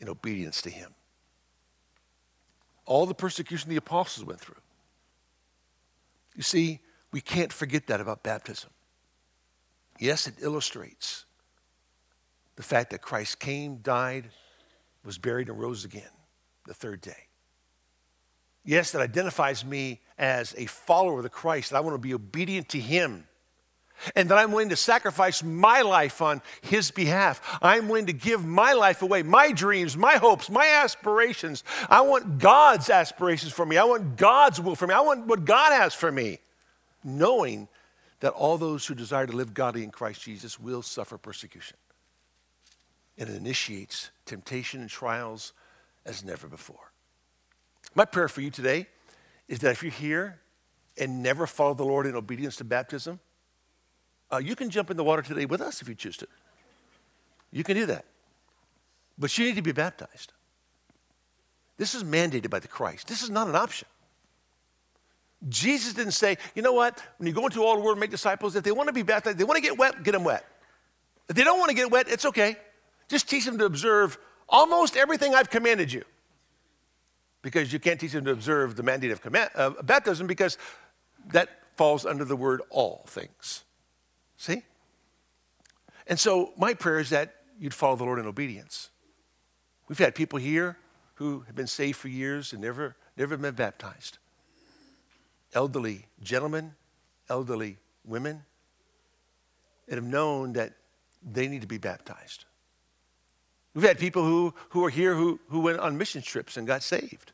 in 0.00 0.08
obedience 0.08 0.62
to 0.62 0.70
him. 0.70 0.94
All 2.86 3.04
the 3.04 3.14
persecution 3.14 3.68
the 3.68 3.76
apostles 3.76 4.26
went 4.26 4.40
through. 4.40 4.56
You 6.34 6.42
see, 6.42 6.80
we 7.12 7.20
can't 7.20 7.52
forget 7.52 7.86
that 7.88 8.00
about 8.00 8.22
baptism. 8.22 8.70
Yes, 9.98 10.26
it 10.26 10.34
illustrates 10.40 11.26
the 12.56 12.62
fact 12.62 12.90
that 12.90 13.02
Christ 13.02 13.38
came, 13.38 13.76
died, 13.76 14.30
was 15.04 15.18
buried, 15.18 15.48
and 15.48 15.60
rose 15.60 15.84
again 15.84 16.10
the 16.66 16.74
third 16.74 17.02
day. 17.02 17.26
Yes, 18.64 18.90
that 18.92 19.02
identifies 19.02 19.64
me 19.64 20.00
as 20.18 20.54
a 20.56 20.66
follower 20.66 21.18
of 21.18 21.24
the 21.24 21.28
Christ, 21.28 21.70
that 21.70 21.76
I 21.76 21.80
want 21.80 21.94
to 21.94 21.98
be 21.98 22.14
obedient 22.14 22.70
to 22.70 22.80
Him, 22.80 23.27
and 24.14 24.28
that 24.30 24.38
I'm 24.38 24.52
willing 24.52 24.68
to 24.70 24.76
sacrifice 24.76 25.42
my 25.42 25.82
life 25.82 26.22
on 26.22 26.42
His 26.60 26.90
behalf. 26.90 27.40
I'm 27.62 27.88
willing 27.88 28.06
to 28.06 28.12
give 28.12 28.44
my 28.44 28.72
life 28.72 29.02
away, 29.02 29.22
my 29.22 29.52
dreams, 29.52 29.96
my 29.96 30.14
hopes, 30.14 30.50
my 30.50 30.66
aspirations. 30.66 31.64
I 31.88 32.00
want 32.02 32.38
God's 32.38 32.90
aspirations 32.90 33.52
for 33.52 33.66
me. 33.66 33.76
I 33.76 33.84
want 33.84 34.16
God's 34.16 34.60
will 34.60 34.76
for 34.76 34.86
me. 34.86 34.94
I 34.94 35.00
want 35.00 35.26
what 35.26 35.44
God 35.44 35.72
has 35.72 35.94
for 35.94 36.10
me, 36.12 36.38
knowing 37.04 37.68
that 38.20 38.32
all 38.32 38.58
those 38.58 38.86
who 38.86 38.94
desire 38.94 39.26
to 39.26 39.36
live 39.36 39.54
godly 39.54 39.84
in 39.84 39.90
Christ 39.90 40.22
Jesus 40.22 40.58
will 40.58 40.82
suffer 40.82 41.18
persecution 41.18 41.76
and 43.18 43.28
it 43.28 43.36
initiates 43.36 44.10
temptation 44.24 44.80
and 44.80 44.88
trials 44.88 45.52
as 46.06 46.24
never 46.24 46.46
before. 46.46 46.92
My 47.94 48.04
prayer 48.04 48.28
for 48.28 48.40
you 48.40 48.50
today 48.50 48.86
is 49.48 49.58
that 49.60 49.72
if 49.72 49.82
you're 49.82 49.90
here 49.90 50.40
and 50.96 51.22
never 51.22 51.46
follow 51.46 51.74
the 51.74 51.84
Lord 51.84 52.06
in 52.06 52.14
obedience 52.14 52.56
to 52.56 52.64
baptism, 52.64 53.18
uh, 54.32 54.38
you 54.38 54.54
can 54.54 54.70
jump 54.70 54.90
in 54.90 54.96
the 54.96 55.04
water 55.04 55.22
today 55.22 55.46
with 55.46 55.60
us 55.60 55.82
if 55.82 55.88
you 55.88 55.94
choose 55.94 56.16
to. 56.18 56.26
You 57.50 57.64
can 57.64 57.76
do 57.76 57.86
that. 57.86 58.04
But 59.18 59.36
you 59.36 59.46
need 59.46 59.56
to 59.56 59.62
be 59.62 59.72
baptized. 59.72 60.32
This 61.76 61.94
is 61.94 62.04
mandated 62.04 62.50
by 62.50 62.58
the 62.58 62.68
Christ. 62.68 63.08
This 63.08 63.22
is 63.22 63.30
not 63.30 63.48
an 63.48 63.56
option. 63.56 63.88
Jesus 65.48 65.94
didn't 65.94 66.12
say, 66.12 66.36
you 66.54 66.62
know 66.62 66.72
what, 66.72 67.02
when 67.18 67.28
you 67.28 67.32
go 67.32 67.46
into 67.46 67.62
all 67.62 67.76
the 67.76 67.80
world 67.80 67.96
and 67.96 68.00
make 68.00 68.10
disciples, 68.10 68.56
if 68.56 68.64
they 68.64 68.72
want 68.72 68.88
to 68.88 68.92
be 68.92 69.02
baptized, 69.02 69.38
they 69.38 69.44
want 69.44 69.56
to 69.56 69.62
get 69.62 69.78
wet, 69.78 70.02
get 70.02 70.12
them 70.12 70.24
wet. 70.24 70.44
If 71.28 71.36
they 71.36 71.44
don't 71.44 71.58
want 71.58 71.70
to 71.70 71.76
get 71.76 71.90
wet, 71.90 72.08
it's 72.08 72.24
okay. 72.24 72.56
Just 73.08 73.28
teach 73.28 73.44
them 73.44 73.56
to 73.58 73.64
observe 73.64 74.18
almost 74.48 74.96
everything 74.96 75.34
I've 75.34 75.50
commanded 75.50 75.92
you. 75.92 76.04
Because 77.42 77.72
you 77.72 77.78
can't 77.78 78.00
teach 78.00 78.12
them 78.12 78.24
to 78.24 78.32
observe 78.32 78.74
the 78.74 78.82
mandate 78.82 79.12
of 79.12 79.20
command, 79.20 79.50
baptism 79.84 80.26
because 80.26 80.58
that 81.32 81.48
falls 81.76 82.04
under 82.04 82.24
the 82.24 82.34
word 82.34 82.62
all 82.70 83.04
things. 83.06 83.62
See? 84.38 84.62
And 86.06 86.18
so 86.18 86.52
my 86.56 86.72
prayer 86.72 87.00
is 87.00 87.10
that 87.10 87.34
you'd 87.60 87.74
follow 87.74 87.96
the 87.96 88.04
Lord 88.04 88.18
in 88.18 88.26
obedience. 88.26 88.88
We've 89.88 89.98
had 89.98 90.14
people 90.14 90.38
here 90.38 90.78
who 91.14 91.40
have 91.40 91.54
been 91.54 91.66
saved 91.66 91.98
for 91.98 92.08
years 92.08 92.52
and 92.52 92.62
never, 92.62 92.96
never 93.16 93.36
been 93.36 93.54
baptized. 93.54 94.18
Elderly 95.52 96.06
gentlemen, 96.22 96.74
elderly 97.28 97.78
women 98.04 98.44
that 99.88 99.96
have 99.96 100.04
known 100.04 100.52
that 100.52 100.74
they 101.22 101.48
need 101.48 101.62
to 101.62 101.66
be 101.66 101.78
baptized. 101.78 102.44
We've 103.74 103.86
had 103.86 103.98
people 103.98 104.24
who, 104.24 104.54
who 104.70 104.84
are 104.84 104.90
here 104.90 105.14
who, 105.14 105.40
who 105.48 105.60
went 105.60 105.78
on 105.78 105.98
mission 105.98 106.22
trips 106.22 106.56
and 106.56 106.66
got 106.66 106.82
saved. 106.82 107.32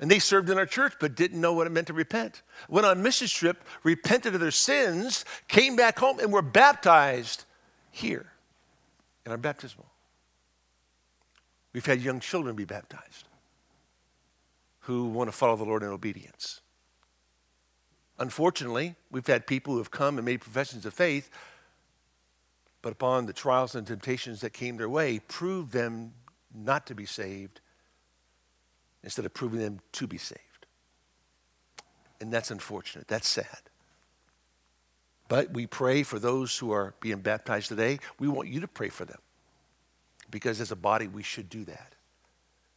And 0.00 0.10
they 0.10 0.18
served 0.18 0.50
in 0.50 0.58
our 0.58 0.66
church 0.66 0.94
but 0.98 1.14
didn't 1.14 1.40
know 1.40 1.52
what 1.52 1.66
it 1.66 1.70
meant 1.70 1.86
to 1.86 1.92
repent. 1.92 2.42
Went 2.68 2.86
on 2.86 3.02
mission 3.02 3.28
trip, 3.28 3.64
repented 3.82 4.34
of 4.34 4.40
their 4.40 4.50
sins, 4.50 5.24
came 5.48 5.76
back 5.76 5.98
home, 5.98 6.18
and 6.18 6.32
were 6.32 6.42
baptized 6.42 7.44
here 7.90 8.26
in 9.24 9.32
our 9.32 9.38
baptismal. 9.38 9.86
We've 11.72 11.86
had 11.86 12.00
young 12.00 12.20
children 12.20 12.56
be 12.56 12.64
baptized 12.64 13.26
who 14.80 15.08
want 15.08 15.28
to 15.28 15.32
follow 15.32 15.56
the 15.56 15.64
Lord 15.64 15.82
in 15.82 15.88
obedience. 15.88 16.60
Unfortunately, 18.18 18.94
we've 19.10 19.26
had 19.26 19.46
people 19.46 19.72
who 19.72 19.78
have 19.78 19.90
come 19.90 20.18
and 20.18 20.24
made 20.24 20.40
professions 20.40 20.84
of 20.84 20.94
faith, 20.94 21.30
but 22.82 22.92
upon 22.92 23.26
the 23.26 23.32
trials 23.32 23.74
and 23.74 23.86
temptations 23.86 24.40
that 24.42 24.52
came 24.52 24.76
their 24.76 24.88
way, 24.88 25.20
proved 25.26 25.72
them 25.72 26.12
not 26.54 26.86
to 26.86 26.94
be 26.94 27.06
saved 27.06 27.60
instead 29.04 29.26
of 29.26 29.34
proving 29.34 29.60
them 29.60 29.80
to 29.92 30.06
be 30.06 30.18
saved. 30.18 30.40
And 32.20 32.32
that's 32.32 32.50
unfortunate. 32.50 33.06
That's 33.06 33.28
sad. 33.28 33.46
But 35.28 35.52
we 35.52 35.66
pray 35.66 36.02
for 36.02 36.18
those 36.18 36.58
who 36.58 36.72
are 36.72 36.94
being 37.00 37.20
baptized 37.20 37.68
today. 37.68 37.98
We 38.18 38.28
want 38.28 38.48
you 38.48 38.60
to 38.60 38.68
pray 38.68 38.88
for 38.88 39.04
them 39.04 39.18
because 40.30 40.60
as 40.60 40.72
a 40.72 40.76
body, 40.76 41.06
we 41.06 41.22
should 41.22 41.48
do 41.48 41.64
that. 41.64 41.94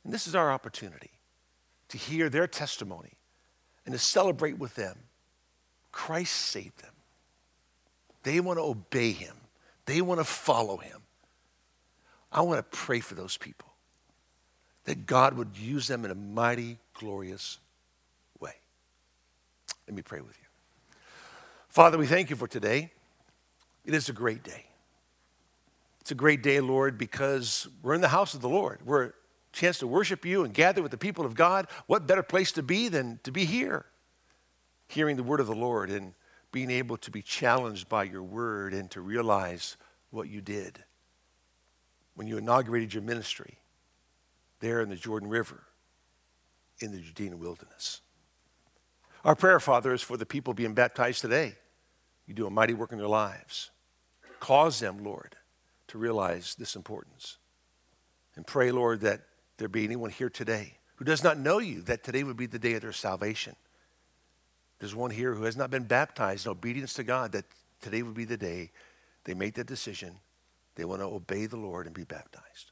And 0.04 0.14
this 0.14 0.28
is 0.28 0.36
our 0.36 0.52
opportunity 0.52 1.12
to 1.90 1.98
hear 1.98 2.30
their 2.30 2.48
testimony 2.48 3.14
and 3.86 3.94
to 3.94 4.00
celebrate 4.00 4.58
with 4.58 4.76
them. 4.76 4.98
Christ 5.92 6.34
saved 6.34 6.82
them. 6.82 6.94
They 8.24 8.40
want 8.40 8.60
to 8.60 8.64
obey 8.64 9.12
him, 9.12 9.36
they 9.86 10.02
want 10.02 10.20
to 10.20 10.26
follow 10.26 10.78
him. 10.78 11.02
I 12.32 12.42
want 12.42 12.60
to 12.60 12.78
pray 12.78 13.00
for 13.00 13.16
those 13.16 13.38
people 13.38 13.70
that 14.88 15.06
God 15.06 15.34
would 15.34 15.58
use 15.58 15.88
them 15.88 16.06
in 16.06 16.12
a 16.12 16.16
mighty, 16.16 16.80
glorious 16.94 17.60
way. 18.40 18.54
Let 19.86 19.96
me 19.96 20.02
pray 20.02 20.22
with 20.22 20.38
you. 20.40 20.98
Father, 21.68 21.98
we 21.98 22.08
thank 22.08 22.30
you 22.30 22.38
for 22.38 22.48
today. 22.48 22.92
It 23.86 23.94
is 23.94 24.08
a 24.08 24.14
great 24.14 24.44
day. 24.44 24.66
It's 26.00 26.12
a 26.12 26.16
great 26.16 26.42
day, 26.42 26.62
Lord, 26.62 26.98
because 26.98 27.68
we're 27.84 27.96
in 27.96 28.02
the 28.02 28.08
house 28.08 28.34
of 28.34 28.40
the 28.40 28.48
Lord. 28.48 28.80
We're 28.86 29.04
a 29.04 29.12
chance 29.52 29.78
to 29.80 29.88
worship 29.88 30.24
you 30.24 30.46
and 30.46 30.54
gather 30.54 30.82
with 30.82 30.92
the 30.92 30.98
people 30.98 31.26
of 31.26 31.36
God. 31.36 31.68
What 31.88 32.08
better 32.08 32.24
place 32.24 32.54
to 32.54 32.64
be 32.64 32.88
than 32.88 33.20
to 33.24 33.32
be 33.32 33.44
here, 33.44 33.86
hearing 34.88 35.18
the 35.18 35.24
word 35.24 35.42
of 35.42 35.48
the 35.48 35.56
Lord 35.56 35.90
and 35.90 36.14
being 36.54 36.72
able 36.72 36.96
to 36.96 37.12
be 37.12 37.22
challenged 37.22 37.90
by 37.90 38.06
your 38.06 38.24
word 38.24 38.74
and 38.74 38.90
to 38.92 39.02
realize 39.02 39.76
what 40.12 40.30
you 40.30 40.40
did 40.40 40.80
when 42.16 42.26
you 42.26 42.38
inaugurated 42.38 42.94
your 42.94 43.04
ministry 43.04 43.58
there 44.60 44.82
in 44.82 44.89
the 44.89 44.95
Jordan 44.95 45.30
River 45.30 45.64
in 46.80 46.91
the 46.91 46.99
Judean 46.99 47.39
wilderness. 47.39 48.01
Our 49.26 49.36
prayer, 49.36 49.60
Father, 49.60 49.93
is 49.93 50.01
for 50.01 50.16
the 50.16 50.26
people 50.26 50.53
being 50.53 50.74
baptized 50.74 51.22
today. 51.22 51.55
You 52.28 52.34
do 52.34 52.47
a 52.47 52.51
mighty 52.51 52.74
work 52.74 52.91
in 52.91 52.97
their 52.97 53.08
lives. 53.08 53.72
Cause 54.39 54.80
them, 54.80 55.03
Lord, 55.03 55.36
to 55.88 55.97
realize 55.97 56.55
this 56.55 56.76
importance. 56.76 57.38
And 58.36 58.45
pray, 58.45 58.72
Lord, 58.72 59.01
that 59.01 59.22
there 59.58 59.68
be 59.68 59.84
anyone 59.84 60.12
here 60.12 60.30
today 60.30 60.76
who 60.95 61.05
does 61.05 61.24
not 61.24 61.39
know 61.39 61.60
you, 61.60 61.82
that 61.84 62.03
today 62.03 62.24
would 62.24 62.38
be 62.38 62.45
the 62.45 62.60
day 62.60 62.74
of 62.74 62.82
their 62.82 62.91
salvation. 62.91 63.55
There's 64.80 64.95
one 64.95 65.12
here 65.12 65.34
who 65.34 65.43
has 65.43 65.58
not 65.58 65.72
been 65.72 65.84
baptized 65.84 66.45
in 66.45 66.51
obedience 66.51 66.93
to 66.95 67.03
God, 67.03 67.32
that 67.32 67.45
today 67.82 68.03
would 68.03 68.14
be 68.14 68.26
the 68.26 68.38
day 68.38 68.72
they 69.24 69.34
make 69.34 69.55
that 69.55 69.68
decision. 69.68 70.20
They 70.76 70.86
want 70.86 71.01
to 71.01 71.05
obey 71.05 71.47
the 71.47 71.58
Lord 71.58 71.88
and 71.88 71.95
be 71.95 72.03
baptized. 72.03 72.72